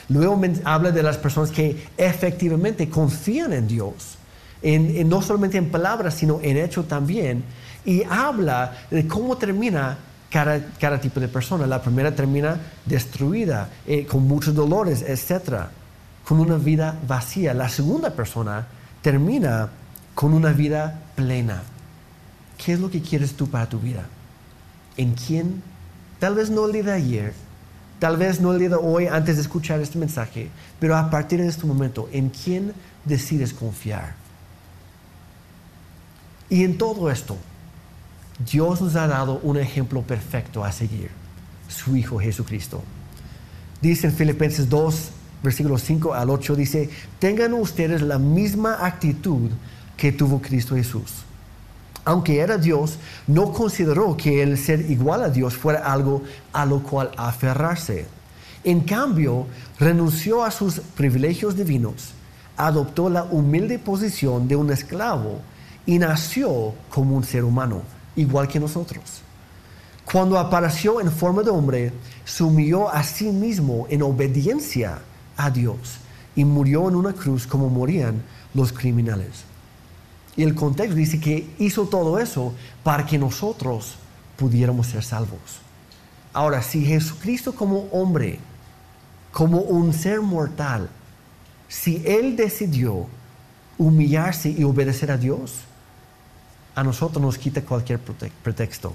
Luego 0.08 0.40
habla 0.64 0.90
de 0.90 1.02
las 1.02 1.16
personas 1.16 1.50
que 1.50 1.88
efectivamente 1.96 2.88
confían 2.88 3.52
en 3.52 3.66
Dios, 3.66 4.16
no 4.62 5.22
solamente 5.22 5.58
en 5.58 5.70
palabras, 5.70 6.14
sino 6.14 6.40
en 6.42 6.56
hecho 6.56 6.84
también, 6.84 7.44
y 7.84 8.02
habla 8.04 8.74
de 8.90 9.06
cómo 9.06 9.36
termina 9.36 9.98
cada, 10.30 11.00
tipo 11.00 11.20
de 11.20 11.28
persona. 11.28 11.66
La 11.66 11.82
primera 11.82 12.14
termina 12.14 12.58
destruida, 12.84 13.68
eh, 13.86 14.06
con 14.06 14.26
muchos 14.26 14.54
dolores, 14.54 15.02
etc., 15.02 15.66
con 16.24 16.40
una 16.40 16.56
vida 16.56 16.98
vacía. 17.06 17.54
La 17.54 17.68
segunda 17.68 18.10
persona 18.10 18.66
termina 19.00 19.68
con 20.14 20.34
una 20.34 20.52
vida 20.52 21.00
plena. 21.14 21.62
¿Qué 22.58 22.72
es 22.72 22.80
lo 22.80 22.90
que 22.90 23.00
quieres 23.00 23.34
tú 23.34 23.48
para 23.48 23.68
tu 23.68 23.78
vida? 23.78 24.06
¿En 24.96 25.14
quién? 25.14 25.62
Tal 26.18 26.34
vez 26.34 26.50
no 26.50 26.66
el 26.66 26.72
día 26.72 26.82
de 26.82 26.92
ayer, 26.92 27.32
tal 28.00 28.16
vez 28.16 28.40
no 28.40 28.52
el 28.52 28.58
día 28.58 28.70
de 28.70 28.74
hoy 28.74 29.06
antes 29.06 29.36
de 29.36 29.42
escuchar 29.42 29.80
este 29.80 29.98
mensaje, 29.98 30.50
pero 30.80 30.96
a 30.96 31.08
partir 31.08 31.40
de 31.40 31.46
este 31.46 31.66
momento, 31.66 32.08
¿en 32.12 32.30
quién 32.30 32.74
decides 33.04 33.54
confiar? 33.54 34.14
Y 36.50 36.64
en 36.64 36.76
todo 36.76 37.10
esto, 37.10 37.36
Dios 38.50 38.80
nos 38.80 38.96
ha 38.96 39.06
dado 39.06 39.38
un 39.44 39.56
ejemplo 39.56 40.02
perfecto 40.02 40.64
a 40.64 40.72
seguir, 40.72 41.10
su 41.68 41.96
Hijo 41.96 42.18
Jesucristo. 42.18 42.82
Dice 43.80 44.08
en 44.08 44.14
Filipenses 44.14 44.68
2, 44.68 45.10
versículos 45.44 45.82
5 45.82 46.14
al 46.14 46.30
8, 46.30 46.56
dice, 46.56 46.90
tengan 47.20 47.54
ustedes 47.54 48.02
la 48.02 48.18
misma 48.18 48.84
actitud 48.84 49.50
que 49.96 50.10
tuvo 50.10 50.42
Cristo 50.42 50.74
Jesús 50.74 51.27
aunque 52.08 52.40
era 52.40 52.56
Dios, 52.56 52.98
no 53.26 53.52
consideró 53.52 54.16
que 54.16 54.42
el 54.42 54.56
ser 54.56 54.90
igual 54.90 55.22
a 55.22 55.28
Dios 55.28 55.54
fuera 55.54 55.92
algo 55.92 56.22
a 56.54 56.64
lo 56.64 56.82
cual 56.82 57.10
aferrarse. 57.18 58.06
En 58.64 58.80
cambio, 58.80 59.46
renunció 59.78 60.42
a 60.42 60.50
sus 60.50 60.80
privilegios 60.80 61.54
divinos, 61.54 62.14
adoptó 62.56 63.10
la 63.10 63.24
humilde 63.24 63.78
posición 63.78 64.48
de 64.48 64.56
un 64.56 64.72
esclavo 64.72 65.42
y 65.84 65.98
nació 65.98 66.72
como 66.88 67.14
un 67.14 67.24
ser 67.24 67.44
humano, 67.44 67.82
igual 68.16 68.48
que 68.48 68.58
nosotros. 68.58 69.20
Cuando 70.10 70.38
apareció 70.38 71.02
en 71.02 71.12
forma 71.12 71.42
de 71.42 71.50
hombre, 71.50 71.92
se 72.24 72.42
humilló 72.42 72.88
a 72.88 73.02
sí 73.02 73.26
mismo 73.26 73.86
en 73.90 74.00
obediencia 74.00 75.00
a 75.36 75.50
Dios 75.50 75.98
y 76.34 76.46
murió 76.46 76.88
en 76.88 76.96
una 76.96 77.12
cruz 77.12 77.46
como 77.46 77.68
morían 77.68 78.22
los 78.54 78.72
criminales. 78.72 79.44
Y 80.38 80.44
el 80.44 80.54
contexto 80.54 80.94
dice 80.94 81.18
que 81.18 81.50
hizo 81.58 81.88
todo 81.88 82.20
eso 82.20 82.54
para 82.84 83.04
que 83.04 83.18
nosotros 83.18 83.96
pudiéramos 84.36 84.86
ser 84.86 85.02
salvos. 85.02 85.40
Ahora, 86.32 86.62
si 86.62 86.84
Jesucristo 86.84 87.56
como 87.56 87.88
hombre, 87.90 88.38
como 89.32 89.58
un 89.58 89.92
ser 89.92 90.20
mortal, 90.20 90.90
si 91.66 92.04
Él 92.06 92.36
decidió 92.36 93.08
humillarse 93.78 94.48
y 94.48 94.62
obedecer 94.62 95.10
a 95.10 95.16
Dios, 95.16 95.62
a 96.76 96.84
nosotros 96.84 97.20
nos 97.20 97.36
quita 97.36 97.62
cualquier 97.62 97.98
pretexto. 97.98 98.94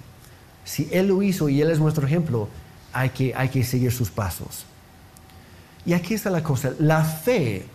Si 0.64 0.88
Él 0.94 1.10
lo 1.10 1.22
hizo 1.22 1.50
y 1.50 1.62
Él 1.62 1.72
es 1.72 1.80
nuestro 1.80 2.08
ejemplo, 2.08 2.48
hay 2.94 3.10
que, 3.10 3.36
hay 3.36 3.50
que 3.50 3.66
seguir 3.66 3.92
sus 3.92 4.10
pasos. 4.10 4.66
Y 5.86 5.92
aquí 5.92 6.14
está 6.14 6.30
la 6.30 6.42
cosa, 6.42 6.72
la 6.80 7.04
fe 7.04 7.66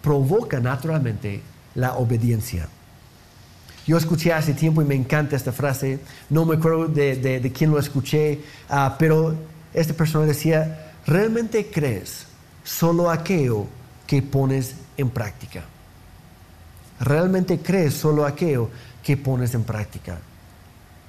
provoca 0.00 0.58
naturalmente 0.58 1.42
la 1.74 1.96
obediencia. 1.96 2.66
Yo 3.86 3.96
escuché 3.96 4.32
hace 4.32 4.54
tiempo 4.54 4.82
y 4.82 4.84
me 4.84 4.94
encanta 4.94 5.36
esta 5.36 5.52
frase, 5.52 6.00
no 6.28 6.44
me 6.44 6.56
acuerdo 6.56 6.86
de, 6.86 7.52
quién 7.54 7.70
lo 7.70 7.78
escuché, 7.78 8.40
ah, 8.68 8.96
pero 8.98 9.34
esta 9.72 9.94
persona 9.94 10.26
decía, 10.26 10.92
¿realmente 11.06 11.70
crees 11.70 12.26
solo 12.62 13.10
aquello 13.10 13.66
que 14.06 14.22
pones 14.22 14.74
en 14.96 15.08
práctica? 15.08 15.64
¿Realmente 17.00 17.58
crees 17.58 17.94
solo 17.94 18.26
aquello 18.26 18.68
que 19.02 19.16
pones 19.16 19.54
en 19.54 19.64
práctica? 19.64 20.18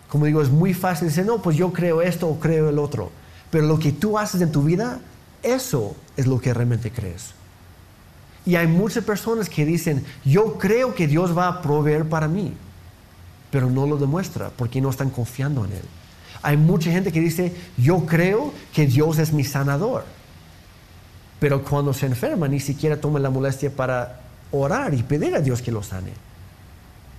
Como 0.08 0.26
digo, 0.26 0.42
es 0.42 0.50
muy 0.50 0.74
fácil 0.74 1.10
decir, 1.10 1.26
no, 1.26 1.42
pues 1.42 1.58
yo 1.58 1.72
creo 1.74 2.02
esto 2.02 2.28
o 2.28 2.40
creo 2.40 2.70
el 2.70 2.80
otro, 2.80 3.12
pero 3.50 3.66
lo 3.68 3.78
que 3.78 3.92
tú 3.92 4.18
haces 4.18 4.42
en 4.42 4.52
tu 4.52 4.64
vida, 4.64 5.00
eso 5.44 5.96
es 6.16 6.28
lo 6.28 6.40
que 6.40 6.54
realmente 6.54 6.92
crees. 6.92 7.34
Y 8.46 8.56
hay 8.56 8.68
muchas 8.68 9.04
personas 9.04 9.50
que 9.50 9.66
dicen, 9.66 10.04
yo 10.26 10.58
creo 10.58 10.96
que 10.96 11.08
Dios 11.08 11.38
va 11.38 11.48
a 11.48 11.62
proveer 11.62 12.08
para 12.08 12.28
mí 12.28 12.54
pero 13.52 13.70
no 13.70 13.86
lo 13.86 13.98
demuestra 13.98 14.50
porque 14.50 14.82
no 14.82 14.90
están 14.90 15.10
confiando 15.12 15.66
en 15.66 15.74
Él. 15.74 15.84
Hay 16.42 16.58
mucha 16.58 16.90
gente 16.90 17.12
que 17.12 17.20
dice, 17.20 17.54
yo 17.78 18.06
creo 18.06 18.52
que 18.74 18.88
Dios 18.88 19.20
es 19.20 19.32
mi 19.32 19.44
sanador, 19.44 20.06
pero 21.40 21.64
cuando 21.64 21.94
se 21.94 22.08
enferma 22.08 22.48
ni 22.48 22.60
siquiera 22.60 23.00
toma 23.00 23.20
la 23.20 23.30
molestia 23.30 23.70
para 23.70 24.22
orar 24.52 24.94
y 24.94 25.04
pedir 25.04 25.36
a 25.36 25.42
Dios 25.42 25.62
que 25.62 25.72
lo 25.72 25.84
sane. 25.84 26.14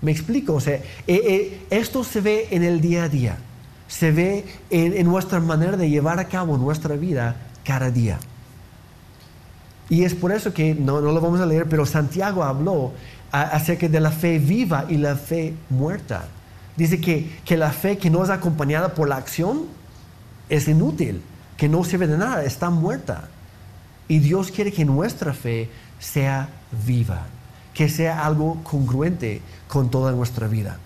Me 0.00 0.10
explico, 0.10 0.54
o 0.54 0.60
sea, 0.60 0.74
eh, 0.74 0.82
eh, 1.06 1.66
esto 1.70 2.02
se 2.02 2.20
ve 2.20 2.48
en 2.50 2.64
el 2.64 2.80
día 2.80 3.04
a 3.04 3.08
día, 3.08 3.36
se 3.86 4.10
ve 4.10 4.44
en, 4.70 5.06
nuestra 5.06 5.38
manera 5.38 5.76
de 5.76 5.88
llevar 5.88 6.18
a 6.18 6.26
cabo 6.26 6.56
nuestra 6.56 6.96
vida 6.96 7.36
cada 7.62 7.90
día. 7.90 8.18
Y 9.88 10.04
es 10.04 10.14
por 10.14 10.32
eso 10.32 10.54
que, 10.54 10.74
no, 10.74 11.00
no 11.00 11.12
lo 11.12 11.20
vamos 11.20 11.40
a 11.40 11.46
leer, 11.46 11.68
pero 11.68 11.84
Santiago 11.84 12.42
habló 12.42 12.92
acerca 13.30 13.88
de 13.88 14.00
la 14.00 14.10
fe 14.10 14.38
viva 14.38 14.84
y 14.88 14.96
la 14.98 15.16
fe 15.16 15.54
muerta. 15.70 16.24
Dice 16.76 17.00
que, 17.00 17.40
que 17.44 17.56
la 17.56 17.70
fe 17.70 17.98
que 17.98 18.10
no 18.10 18.22
es 18.22 18.30
acompañada 18.30 18.94
por 18.94 19.08
la 19.08 19.16
acción 19.16 19.66
es 20.48 20.68
inútil, 20.68 21.22
que 21.56 21.68
no 21.68 21.84
sirve 21.84 22.06
de 22.06 22.18
nada, 22.18 22.44
está 22.44 22.70
muerta. 22.70 23.28
Y 24.08 24.18
Dios 24.18 24.50
quiere 24.50 24.72
que 24.72 24.84
nuestra 24.84 25.32
fe 25.32 25.70
sea 25.98 26.48
viva, 26.86 27.22
que 27.72 27.88
sea 27.88 28.26
algo 28.26 28.62
congruente 28.64 29.40
con 29.68 29.90
toda 29.90 30.12
nuestra 30.12 30.48
vida. 30.48 30.78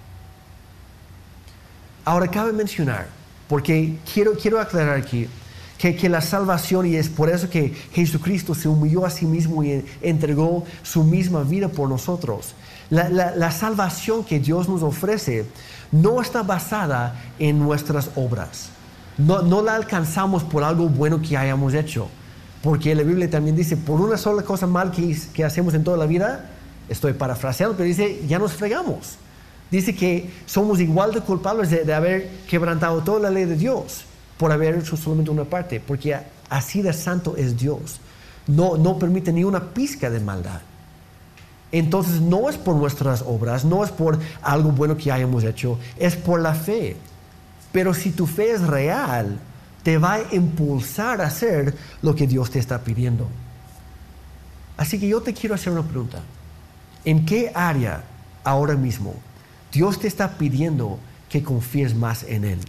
Ahora 2.04 2.28
cabe 2.28 2.52
mencionar, 2.52 3.08
porque 3.48 3.98
quiero, 4.12 4.34
quiero 4.34 4.60
aclarar 4.60 4.96
aquí, 4.96 5.26
que, 5.78 6.08
la 6.08 6.20
salvación, 6.20 6.86
y 6.86 6.96
es 6.96 7.08
por 7.08 7.28
eso 7.28 7.50
que 7.50 7.74
Jesucristo 7.92 8.54
se 8.54 8.68
humilló 8.68 9.04
a 9.04 9.10
sí 9.10 9.26
mismo 9.26 9.62
y 9.62 9.84
entregó 10.00 10.64
su 10.82 11.04
misma 11.04 11.42
vida 11.42 11.68
por 11.68 11.88
nosotros. 11.88 12.54
La, 12.88 13.50
salvación 13.50 14.24
que 14.24 14.38
Dios 14.38 14.68
nos 14.68 14.82
ofrece 14.82 15.46
no 15.92 16.22
está 16.22 16.42
basada 16.42 17.20
en 17.38 17.58
nuestras 17.58 18.10
obras. 18.16 18.70
No, 19.18 19.42
no 19.42 19.62
la 19.62 19.74
alcanzamos 19.74 20.44
por 20.44 20.64
algo 20.64 20.88
bueno 20.88 21.20
que 21.20 21.36
hayamos 21.36 21.74
hecho. 21.74 22.08
Porque 22.62 22.94
la 22.94 23.02
Biblia 23.02 23.30
también 23.30 23.54
dice, 23.54 23.76
por 23.76 24.00
una 24.00 24.16
sola 24.16 24.42
cosa 24.42 24.66
mal 24.66 24.90
que, 24.90 25.16
que 25.34 25.44
hacemos 25.44 25.74
en 25.74 25.84
toda 25.84 25.96
la 25.96 26.06
vida, 26.06 26.50
estoy 26.88 27.12
parafraseando, 27.12 27.76
pero 27.76 27.86
dice, 27.86 28.22
ya 28.26 28.38
nos 28.38 28.54
fregamos. 28.54 29.16
Dice 29.70 29.94
que 29.94 30.30
somos 30.46 30.80
igual 30.80 31.12
de 31.12 31.20
culpables 31.20 31.70
de 31.70 31.92
haber 31.92 32.30
quebrantado 32.48 33.02
toda 33.02 33.20
la 33.20 33.30
ley 33.30 33.44
de 33.44 33.56
Dios 33.56 34.04
por 34.38 34.52
haber 34.52 34.76
hecho 34.76 34.96
solamente 34.96 35.30
una 35.30 35.44
parte, 35.44 35.80
porque 35.80 36.16
así 36.48 36.82
de 36.82 36.92
santo 36.92 37.36
es 37.36 37.56
Dios. 37.56 38.00
No, 38.46 38.76
no 38.76 38.98
permite 38.98 39.32
ni 39.32 39.44
una 39.44 39.60
pizca 39.72 40.10
de 40.10 40.20
maldad. 40.20 40.60
Entonces 41.72 42.20
no 42.20 42.48
es 42.48 42.56
por 42.56 42.76
nuestras 42.76 43.22
obras, 43.22 43.64
no 43.64 43.84
es 43.84 43.90
por 43.90 44.18
algo 44.42 44.70
bueno 44.70 44.96
que 44.96 45.10
hayamos 45.10 45.44
hecho, 45.44 45.78
es 45.98 46.16
por 46.16 46.40
la 46.40 46.54
fe. 46.54 46.96
Pero 47.72 47.92
si 47.92 48.10
tu 48.10 48.26
fe 48.26 48.52
es 48.52 48.62
real, 48.62 49.38
te 49.82 49.98
va 49.98 50.14
a 50.14 50.34
impulsar 50.34 51.20
a 51.20 51.26
hacer 51.26 51.74
lo 52.02 52.14
que 52.14 52.26
Dios 52.26 52.50
te 52.50 52.58
está 52.58 52.82
pidiendo. 52.82 53.28
Así 54.76 54.98
que 54.98 55.08
yo 55.08 55.20
te 55.22 55.34
quiero 55.34 55.54
hacer 55.54 55.72
una 55.72 55.82
pregunta. 55.82 56.20
¿En 57.04 57.24
qué 57.24 57.52
área 57.54 58.04
ahora 58.44 58.74
mismo 58.74 59.14
Dios 59.72 59.98
te 59.98 60.08
está 60.08 60.38
pidiendo 60.38 60.98
que 61.28 61.42
confíes 61.42 61.94
más 61.94 62.22
en 62.24 62.44
Él? 62.44 62.60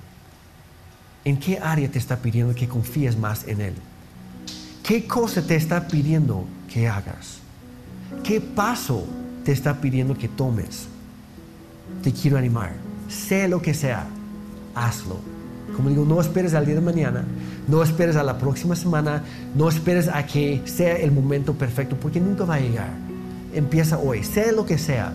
¿En 1.28 1.36
qué 1.36 1.60
área 1.60 1.92
te 1.92 2.00
está 2.00 2.16
pidiendo 2.16 2.56
que 2.56 2.70
confíes 2.70 3.18
más 3.18 3.46
en 3.50 3.60
Él? 3.60 3.74
¿Qué 4.82 5.06
cosa 5.06 5.42
te 5.42 5.58
está 5.58 5.86
pidiendo 5.86 6.46
que 6.72 6.88
hagas? 6.88 7.40
¿Qué 8.24 8.40
paso 8.40 9.06
te 9.44 9.52
está 9.52 9.82
pidiendo 9.82 10.18
que 10.18 10.30
tomes? 10.30 10.88
Te 12.02 12.14
quiero 12.14 12.38
animar. 12.38 12.72
Sé 13.10 13.50
lo 13.50 13.62
que 13.62 13.74
sea, 13.74 14.08
hazlo. 14.74 15.18
Como 15.76 15.90
digo, 15.90 16.06
no 16.06 16.22
esperes 16.22 16.54
al 16.54 16.66
día 16.66 16.76
de 16.76 16.80
mañana, 16.82 17.26
no 17.68 17.84
esperes 17.84 18.16
a 18.16 18.24
la 18.24 18.38
próxima 18.38 18.78
semana, 18.78 19.22
no 19.54 19.68
esperes 19.68 20.08
a 20.08 20.26
que 20.26 20.62
sea 20.64 20.96
el 20.96 21.12
momento 21.12 21.56
perfecto, 21.56 21.98
porque 21.98 22.22
nunca 22.22 22.46
va 22.46 22.56
a 22.56 22.62
llegar. 22.62 22.92
Empieza 23.54 23.98
hoy, 23.98 24.24
sé 24.24 24.54
lo 24.54 24.66
que 24.66 24.78
sea, 24.78 25.12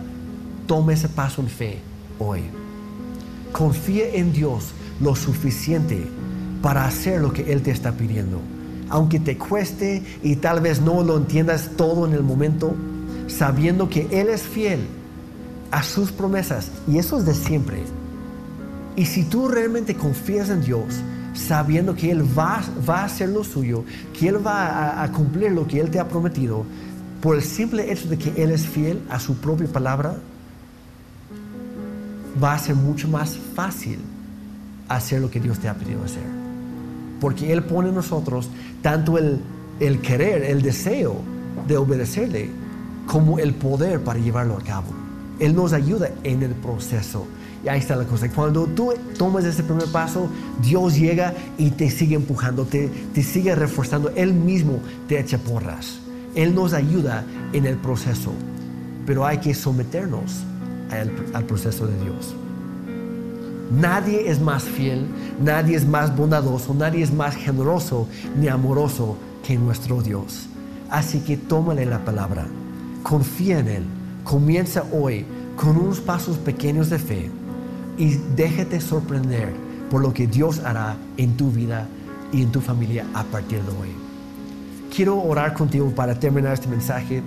tome 0.67 0.93
ese 0.93 1.09
paso 1.09 1.41
en 1.41 1.47
fe 1.47 1.79
hoy. 2.19 2.43
Confía 3.51 4.13
en 4.13 4.31
Dios 4.31 4.73
lo 4.99 5.15
suficiente 5.15 6.07
para 6.61 6.85
hacer 6.85 7.21
lo 7.21 7.33
que 7.33 7.51
Él 7.51 7.61
te 7.61 7.71
está 7.71 7.91
pidiendo. 7.91 8.39
Aunque 8.89 9.19
te 9.19 9.37
cueste 9.37 10.03
y 10.23 10.37
tal 10.37 10.61
vez 10.61 10.81
no 10.81 11.03
lo 11.03 11.17
entiendas 11.17 11.71
todo 11.75 12.07
en 12.07 12.13
el 12.13 12.23
momento, 12.23 12.75
sabiendo 13.27 13.89
que 13.89 14.07
Él 14.11 14.29
es 14.29 14.43
fiel 14.43 14.79
a 15.71 15.83
sus 15.83 16.11
promesas 16.11 16.71
y 16.87 16.97
eso 16.97 17.17
es 17.17 17.25
de 17.25 17.33
siempre. 17.33 17.83
Y 18.95 19.05
si 19.05 19.23
tú 19.23 19.47
realmente 19.47 19.95
confías 19.95 20.49
en 20.49 20.61
Dios, 20.61 21.01
sabiendo 21.33 21.95
que 21.95 22.11
Él 22.11 22.23
va, 22.37 22.61
va 22.87 23.01
a 23.01 23.05
hacer 23.05 23.29
lo 23.29 23.43
suyo, 23.43 23.83
que 24.17 24.29
Él 24.29 24.45
va 24.45 24.67
a, 24.67 25.03
a 25.03 25.11
cumplir 25.11 25.51
lo 25.51 25.67
que 25.67 25.79
Él 25.79 25.89
te 25.89 25.99
ha 25.99 26.07
prometido, 26.07 26.63
por 27.21 27.35
el 27.35 27.41
simple 27.41 27.91
hecho 27.91 28.07
de 28.07 28.17
que 28.17 28.41
Él 28.41 28.51
es 28.51 28.67
fiel 28.67 29.01
a 29.09 29.19
su 29.19 29.35
propia 29.35 29.67
palabra, 29.67 30.15
va 32.41 32.53
a 32.53 32.59
ser 32.59 32.75
mucho 32.75 33.07
más 33.07 33.37
fácil 33.55 33.99
hacer 34.95 35.21
lo 35.21 35.29
que 35.29 35.39
Dios 35.39 35.59
te 35.59 35.67
ha 35.67 35.73
pedido 35.73 36.03
hacer. 36.03 36.23
Porque 37.19 37.51
Él 37.53 37.63
pone 37.63 37.89
en 37.89 37.95
nosotros 37.95 38.49
tanto 38.81 39.17
el, 39.17 39.39
el 39.79 40.01
querer, 40.01 40.43
el 40.43 40.61
deseo 40.61 41.15
de 41.67 41.77
obedecerle, 41.77 42.49
como 43.07 43.39
el 43.39 43.53
poder 43.53 44.01
para 44.01 44.19
llevarlo 44.19 44.57
a 44.57 44.61
cabo. 44.61 44.87
Él 45.39 45.55
nos 45.55 45.73
ayuda 45.73 46.09
en 46.23 46.43
el 46.43 46.51
proceso. 46.51 47.25
Y 47.63 47.69
ahí 47.69 47.79
está 47.79 47.95
la 47.95 48.05
cosa. 48.05 48.29
Cuando 48.29 48.65
tú 48.65 48.93
tomas 49.17 49.45
ese 49.45 49.63
primer 49.63 49.87
paso, 49.87 50.29
Dios 50.61 50.97
llega 50.97 51.33
y 51.57 51.71
te 51.71 51.89
sigue 51.89 52.15
empujando, 52.15 52.65
te, 52.65 52.89
te 53.13 53.23
sigue 53.23 53.55
reforzando. 53.55 54.11
Él 54.15 54.33
mismo 54.33 54.79
te 55.07 55.19
echa 55.19 55.37
porras. 55.37 55.99
Él 56.35 56.53
nos 56.53 56.73
ayuda 56.73 57.23
en 57.53 57.65
el 57.65 57.77
proceso. 57.77 58.33
Pero 59.05 59.25
hay 59.25 59.37
que 59.37 59.53
someternos 59.53 60.43
al, 60.91 61.11
al 61.33 61.45
proceso 61.45 61.87
de 61.87 62.03
Dios. 62.03 62.35
Nadie 63.73 64.29
es 64.29 64.39
más 64.39 64.63
fiel, 64.65 65.07
nadie 65.41 65.75
es 65.75 65.87
más 65.87 66.15
bondadoso, 66.15 66.75
nadie 66.75 67.01
es 67.01 67.11
más 67.11 67.35
generoso 67.35 68.07
ni 68.39 68.47
amoroso 68.47 69.17
que 69.43 69.57
nuestro 69.57 70.03
Dios. 70.03 70.47
Así 70.91 71.21
que 71.21 71.37
tómale 71.37 71.83
la 71.87 72.05
palabra, 72.05 72.45
confía 73.01 73.57
en 73.57 73.67
Él, 73.67 73.83
comienza 74.23 74.83
hoy 74.91 75.25
con 75.55 75.75
unos 75.75 75.99
pasos 75.99 76.37
pequeños 76.37 76.91
de 76.91 76.99
fe 76.99 77.31
y 77.97 78.17
déjate 78.35 78.79
sorprender 78.79 79.51
por 79.89 80.03
lo 80.03 80.13
que 80.13 80.27
Dios 80.27 80.59
hará 80.59 80.95
en 81.17 81.35
tu 81.35 81.49
vida 81.49 81.87
y 82.31 82.43
en 82.43 82.51
tu 82.51 82.61
familia 82.61 83.07
a 83.15 83.23
partir 83.23 83.63
de 83.63 83.71
hoy. 83.71 83.89
Quiero 84.95 85.19
orar 85.19 85.55
contigo 85.55 85.89
para 85.89 86.13
terminar 86.13 86.53
este 86.53 86.67
mensaje 86.67 87.23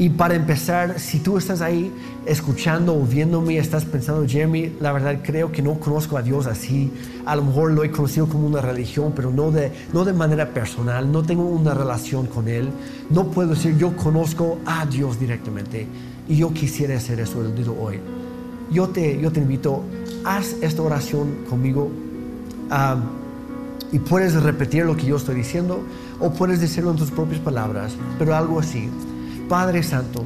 Y 0.00 0.08
para 0.08 0.34
empezar, 0.34 0.98
si 0.98 1.18
tú 1.18 1.36
estás 1.36 1.60
ahí 1.60 1.92
escuchando 2.24 2.96
o 2.96 3.04
viéndome, 3.04 3.58
estás 3.58 3.84
pensando, 3.84 4.26
Jeremy, 4.26 4.76
la 4.80 4.92
verdad 4.92 5.18
creo 5.22 5.52
que 5.52 5.60
no 5.60 5.78
conozco 5.78 6.16
a 6.16 6.22
Dios 6.22 6.46
así. 6.46 6.90
A 7.26 7.36
lo 7.36 7.44
mejor 7.44 7.72
lo 7.72 7.84
he 7.84 7.90
conocido 7.90 8.26
como 8.26 8.46
una 8.46 8.62
religión, 8.62 9.12
pero 9.14 9.30
no 9.30 9.50
de, 9.50 9.70
no 9.92 10.06
de 10.06 10.14
manera 10.14 10.54
personal. 10.54 11.12
No 11.12 11.22
tengo 11.22 11.42
una 11.42 11.74
relación 11.74 12.28
con 12.28 12.48
Él. 12.48 12.70
No 13.10 13.26
puedo 13.26 13.50
decir, 13.50 13.76
yo 13.76 13.94
conozco 13.94 14.56
a 14.64 14.86
Dios 14.86 15.20
directamente. 15.20 15.86
Y 16.26 16.38
yo 16.38 16.50
quisiera 16.54 16.96
hacer 16.96 17.20
eso 17.20 17.44
el 17.44 17.54
día 17.54 17.70
hoy. 17.70 18.00
Yo 18.72 18.88
te, 18.88 19.20
yo 19.20 19.30
te 19.30 19.40
invito, 19.40 19.82
haz 20.24 20.56
esta 20.62 20.80
oración 20.80 21.44
conmigo. 21.46 21.90
y 23.92 23.98
puedes 23.98 24.42
repetir 24.42 24.86
lo 24.86 24.96
que 24.96 25.04
yo 25.04 25.16
estoy 25.16 25.34
diciendo 25.34 25.82
o 26.20 26.30
puedes 26.32 26.58
decirlo 26.58 26.90
en 26.90 26.96
tus 26.96 27.10
propias 27.10 27.40
palabras, 27.40 27.92
pero 28.18 28.34
algo 28.34 28.60
así. 28.60 28.88
Padre 29.50 29.82
Santo, 29.82 30.24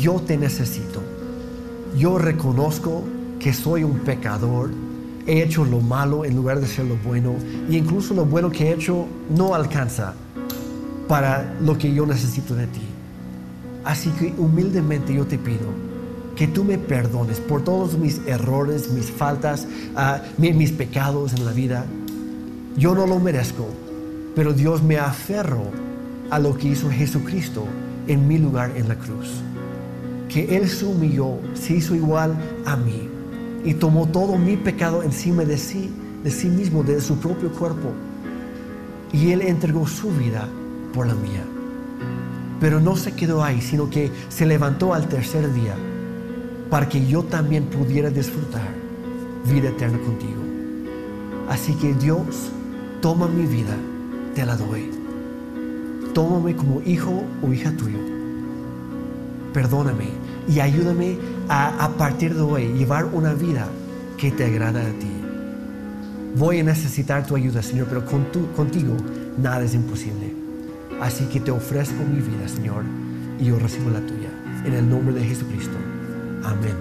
yo 0.00 0.14
te 0.14 0.38
necesito. 0.38 1.02
Yo 1.94 2.16
reconozco 2.16 3.04
que 3.38 3.52
soy 3.52 3.84
un 3.84 3.98
pecador. 3.98 4.70
He 5.26 5.42
hecho 5.42 5.66
lo 5.66 5.80
malo 5.80 6.24
en 6.24 6.34
lugar 6.34 6.58
de 6.58 6.66
ser 6.66 6.86
lo 6.86 6.96
bueno. 6.96 7.34
Y 7.68 7.76
incluso 7.76 8.14
lo 8.14 8.24
bueno 8.24 8.50
que 8.50 8.70
he 8.70 8.72
hecho 8.72 9.06
no 9.28 9.54
alcanza 9.54 10.14
para 11.06 11.54
lo 11.60 11.76
que 11.76 11.92
yo 11.92 12.06
necesito 12.06 12.54
de 12.54 12.66
ti. 12.68 12.80
Así 13.84 14.08
que 14.12 14.32
humildemente 14.38 15.12
yo 15.12 15.26
te 15.26 15.36
pido 15.36 15.66
que 16.34 16.46
tú 16.46 16.64
me 16.64 16.78
perdones 16.78 17.40
por 17.40 17.62
todos 17.62 17.98
mis 17.98 18.22
errores, 18.26 18.90
mis 18.90 19.10
faltas, 19.10 19.68
ah, 19.96 20.22
mis 20.38 20.72
pecados 20.72 21.34
en 21.34 21.44
la 21.44 21.52
vida. 21.52 21.84
Yo 22.74 22.94
no 22.94 23.06
lo 23.06 23.18
merezco, 23.20 23.68
pero 24.34 24.54
Dios 24.54 24.82
me 24.82 24.96
aferro 24.96 25.64
a 26.30 26.38
lo 26.38 26.56
que 26.56 26.68
hizo 26.68 26.88
Jesucristo 26.88 27.66
en 28.08 28.26
mi 28.26 28.38
lugar 28.38 28.72
en 28.74 28.88
la 28.88 28.96
cruz. 28.96 29.42
Que 30.28 30.56
Él 30.56 30.68
se 30.68 30.84
humilló, 30.84 31.38
se 31.54 31.74
hizo 31.74 31.94
igual 31.94 32.34
a 32.66 32.76
mí 32.76 33.08
y 33.64 33.74
tomó 33.74 34.06
todo 34.06 34.36
mi 34.36 34.56
pecado 34.56 35.02
encima 35.02 35.44
de 35.44 35.56
sí, 35.56 35.90
de 36.24 36.30
sí 36.30 36.48
mismo, 36.48 36.82
de 36.82 37.00
su 37.00 37.16
propio 37.18 37.50
cuerpo. 37.52 37.92
Y 39.12 39.30
Él 39.30 39.42
entregó 39.42 39.86
su 39.86 40.10
vida 40.10 40.48
por 40.92 41.06
la 41.06 41.14
mía. 41.14 41.44
Pero 42.60 42.80
no 42.80 42.96
se 42.96 43.12
quedó 43.12 43.44
ahí, 43.44 43.60
sino 43.60 43.88
que 43.88 44.10
se 44.28 44.44
levantó 44.44 44.92
al 44.92 45.08
tercer 45.08 45.52
día 45.52 45.76
para 46.68 46.88
que 46.88 47.06
yo 47.06 47.22
también 47.22 47.64
pudiera 47.64 48.10
disfrutar 48.10 48.68
vida 49.50 49.68
eterna 49.68 49.98
contigo. 49.98 50.42
Así 51.48 51.72
que 51.74 51.94
Dios, 51.94 52.50
toma 53.00 53.28
mi 53.28 53.46
vida, 53.46 53.74
te 54.34 54.44
la 54.44 54.56
doy 54.56 54.97
tómame 56.18 56.56
como 56.56 56.82
hijo 56.84 57.22
o 57.40 57.52
hija 57.52 57.70
tuyo. 57.76 58.00
Perdóname 59.54 60.06
y 60.48 60.58
ayúdame 60.58 61.16
a, 61.48 61.90
partir 61.96 62.34
de 62.34 62.40
hoy 62.40 62.72
llevar 62.76 63.04
una 63.04 63.34
vida 63.34 63.68
que 64.16 64.32
te 64.32 64.44
agrada 64.46 64.80
a 64.80 64.90
ti. 64.98 65.12
Voy 66.36 66.58
a 66.58 66.64
necesitar 66.64 67.24
tu 67.24 67.36
ayuda, 67.36 67.62
Señor, 67.62 67.86
pero 67.88 68.04
con 68.04 68.24
contigo 68.56 68.96
nada 69.40 69.62
es 69.62 69.74
imposible. 69.74 70.34
Así 71.00 71.24
que 71.26 71.38
te 71.38 71.52
ofrezco 71.52 72.02
mi 72.02 72.20
vida, 72.20 72.48
Señor, 72.48 72.82
y 73.38 73.44
yo 73.44 73.58
recibo 73.60 73.88
la 73.90 74.00
tuya. 74.00 74.30
En 74.64 74.72
el 74.72 74.90
nombre 74.90 75.14
de 75.14 75.24
Jesucristo. 75.24 75.76
Amén. 76.42 76.74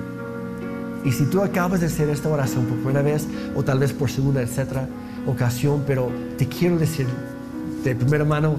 Y 1.06 1.12
si 1.12 1.26
tú 1.26 1.44
acabas 1.44 1.82
de 1.82 1.86
hacer 1.86 2.10
esta 2.10 2.28
oración 2.28 2.66
por 2.66 2.78
primera 2.78 3.04
vez, 3.04 3.28
o 3.56 3.62
tal 3.62 3.78
vez 3.78 3.94
por 3.94 4.10
segunda, 4.10 4.42
etcétera, 4.42 4.90
ocasión, 5.28 5.84
pero 5.86 6.10
te 6.40 6.48
quiero 6.48 6.80
decir 6.80 7.06
de 7.84 7.96
primera 7.96 8.26
mano, 8.26 8.58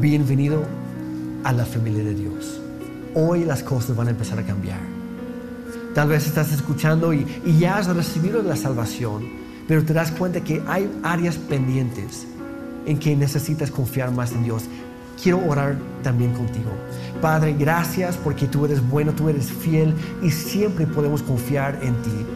bienvenido 0.00 0.62
a 1.44 1.52
la 1.52 1.64
familia 1.64 2.04
de 2.04 2.14
Dios. 2.14 2.60
Hoy 3.14 3.44
las 3.44 3.62
cosas 3.62 3.96
van 3.96 4.08
a 4.08 4.10
empezar 4.10 4.38
a 4.38 4.42
cambiar. 4.42 4.80
Tal 5.94 6.08
vez 6.08 6.26
estás 6.26 6.52
escuchando 6.52 7.14
y, 7.14 7.26
ya 7.58 7.78
has 7.78 7.86
recibido 7.86 8.42
la 8.42 8.56
salvación, 8.56 9.24
pero 9.66 9.84
te 9.84 9.94
das 9.94 10.10
cuenta 10.10 10.42
que 10.42 10.62
hay 10.66 10.90
áreas 11.02 11.36
pendientes 11.36 12.26
en 12.84 12.98
que 12.98 13.16
necesitas 13.16 13.70
confiar 13.70 14.10
más 14.10 14.32
en 14.32 14.44
Dios. 14.44 14.64
Quiero 15.22 15.42
orar 15.46 15.78
también 16.02 16.34
contigo. 16.34 16.70
Padre, 17.22 17.54
gracias 17.58 18.16
porque 18.16 18.46
tú 18.46 18.66
eres 18.66 18.86
bueno, 18.86 19.14
tú 19.14 19.30
eres 19.30 19.50
fiel 19.50 19.94
y 20.22 20.30
siempre 20.30 20.86
podemos 20.86 21.22
confiar 21.22 21.78
en 21.82 21.94
ti. 22.02 22.26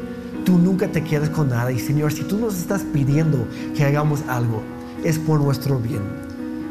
Tú 0.46 0.57
nunca 0.57 0.88
te 0.88 1.05
quedas 1.05 1.29
con 1.29 1.51
nada 1.51 1.70
y 1.70 1.79
Señor, 1.79 2.12
si 2.12 2.23
tú 2.23 2.38
nos 2.38 2.57
estás 2.57 2.83
pidiendo 2.83 3.46
que 3.77 3.85
hagamos 3.85 4.23
algo, 4.29 4.62
es 5.05 5.18
por 5.18 5.40
nuestro 5.40 5.79
bien. 5.79 6.30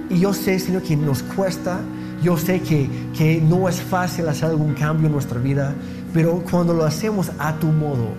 Y 0.09 0.19
yo 0.19 0.33
sé, 0.33 0.57
Señor, 0.59 0.81
que 0.81 0.95
nos 0.97 1.21
cuesta, 1.23 1.79
yo 2.23 2.37
sé 2.37 2.61
que, 2.61 2.89
que 3.15 3.39
no 3.41 3.69
es 3.69 3.81
fácil 3.81 4.27
hacer 4.27 4.49
algún 4.49 4.73
cambio 4.73 5.07
en 5.07 5.13
nuestra 5.13 5.39
vida, 5.39 5.73
pero 6.13 6.43
cuando 6.49 6.73
lo 6.73 6.83
hacemos 6.83 7.31
a 7.37 7.53
tu 7.55 7.67
modo, 7.67 8.09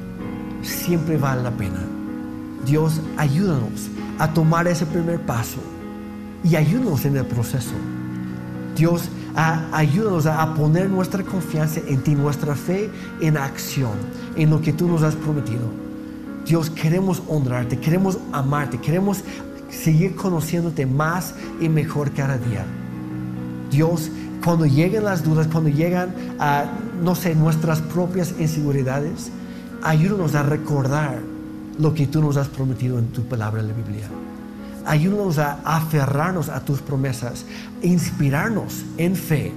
siempre 0.63 1.17
vale 1.17 1.43
la 1.43 1.51
pena. 1.51 1.81
Dios, 2.65 3.01
ayúdanos 3.17 3.89
a 4.19 4.33
tomar 4.33 4.69
ese 4.69 4.87
primer 4.87 5.21
paso 5.21 5.59
y 6.45 6.57
ayúdanos 6.57 7.05
en 7.05 7.17
el 7.17 7.27
proceso. 7.27 7.75
Dios, 8.77 9.09
ayúdanos 9.35 10.27
a, 10.27 10.55
poner 10.55 10.89
nuestra 10.89 11.23
confianza 11.23 11.81
en 11.87 12.03
ti, 12.03 12.15
nuestra 12.15 12.55
fe 12.55 12.91
en 13.21 13.37
acción, 13.37 13.93
en 14.37 14.51
lo 14.51 14.61
que 14.61 14.73
tú 14.73 14.89
nos 14.89 15.03
has 15.03 15.15
prometido. 15.15 15.69
Dios, 16.47 16.71
queremos 16.71 17.23
honrarte, 17.29 17.79
queremos 17.79 18.19
amarte, 18.33 18.79
queremos 18.79 19.23
seguir 19.71 20.15
conociéndote 20.17 20.87
más 20.87 21.35
y 21.61 21.69
mejor 21.69 22.13
cada 22.13 22.39
día. 22.39 22.65
Dios, 23.71 24.11
cuando 24.45 24.67
lleguen 24.67 25.05
las 25.05 25.23
dudas, 25.25 25.47
cuando 25.47 25.71
llegan 25.71 26.15
a, 26.39 26.65
no 27.03 27.15
sé, 27.15 27.35
nuestras 27.35 27.81
propias 27.81 28.35
inseguridades, 28.39 29.31
ayúdanos 29.83 30.35
a 30.35 30.43
recordar 30.43 31.19
lo 31.79 31.95
que 31.95 32.07
tú 32.07 32.23
nos 32.23 32.37
has 32.37 32.49
prometido 32.49 32.99
en 32.99 33.09
tu 33.09 33.23
palabra 33.23 33.61
en 33.61 33.69
la 33.69 33.75
Biblia. 33.75 34.09
Ayúdanos 34.87 35.39
a 35.39 35.61
aferrarnos 35.65 36.49
a 36.49 36.61
tus 36.61 36.81
promesas, 36.81 37.45
inspirarnos 37.83 38.85
en 38.97 39.15
fe 39.15 39.53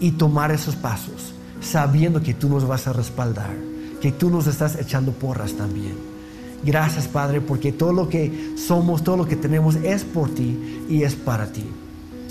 y 0.00 0.12
tomar 0.12 0.50
esos 0.50 0.76
pasos, 0.76 1.32
sabiendo 1.60 2.22
que 2.22 2.34
tú 2.34 2.48
nos 2.48 2.66
vas 2.66 2.86
a 2.86 2.92
respaldar, 2.92 3.54
que 4.00 4.12
tú 4.12 4.30
nos 4.30 4.46
estás 4.46 4.76
echando 4.76 5.12
porras 5.12 5.52
también. 5.54 6.17
Gracias, 6.64 7.06
Padre, 7.06 7.40
porque 7.40 7.72
todo 7.72 7.92
lo 7.92 8.08
que 8.08 8.54
somos, 8.56 9.04
todo 9.04 9.16
lo 9.16 9.26
que 9.26 9.36
tenemos 9.36 9.76
es 9.76 10.04
por 10.04 10.28
ti 10.34 10.84
y 10.88 11.02
es 11.02 11.14
para 11.14 11.52
ti. 11.52 11.64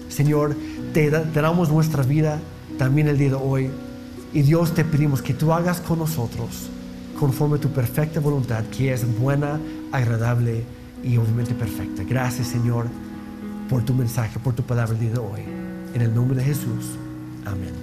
Señor, 0.10 0.56
te, 0.94 1.10
damos 1.10 1.70
nuestra 1.70 2.04
vida 2.04 2.40
también 2.78 3.08
el 3.08 3.18
día 3.18 3.30
de 3.30 3.36
hoy. 3.36 3.70
Y 4.34 4.42
Dios 4.42 4.74
te 4.74 4.84
pedimos 4.84 5.22
que 5.22 5.34
tú 5.34 5.54
hagas 5.54 5.80
con 5.80 6.00
nosotros 6.00 6.70
conforme 7.20 7.58
tu 7.58 7.70
perfecta 7.70 8.20
voluntad, 8.20 8.64
que 8.66 8.94
es 8.94 9.06
buena, 9.20 9.60
agradable 9.92 10.64
y 11.04 11.18
obviamente 11.18 11.54
perfecta. 11.56 12.04
Gracias, 12.04 12.48
Señor, 12.48 12.88
por 13.70 13.84
tu 13.84 13.94
mensaje, 13.94 14.38
por 14.40 14.54
tu 14.54 14.64
palabra 14.64 14.94
el 14.94 15.00
día 15.00 15.12
de 15.12 15.20
hoy. 15.20 15.42
En 15.94 16.02
el 16.02 16.14
nombre 16.14 16.38
de 16.38 16.44
Jesús. 16.44 16.98
Amén. 17.46 17.74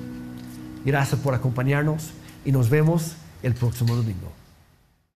Gracias 0.84 1.18
por 1.20 1.34
acompañarnos 1.34 2.10
y 2.44 2.52
nos 2.52 2.68
vemos 2.68 3.14
el 3.42 3.54
próximo 3.54 3.96
domingo. 3.96 4.33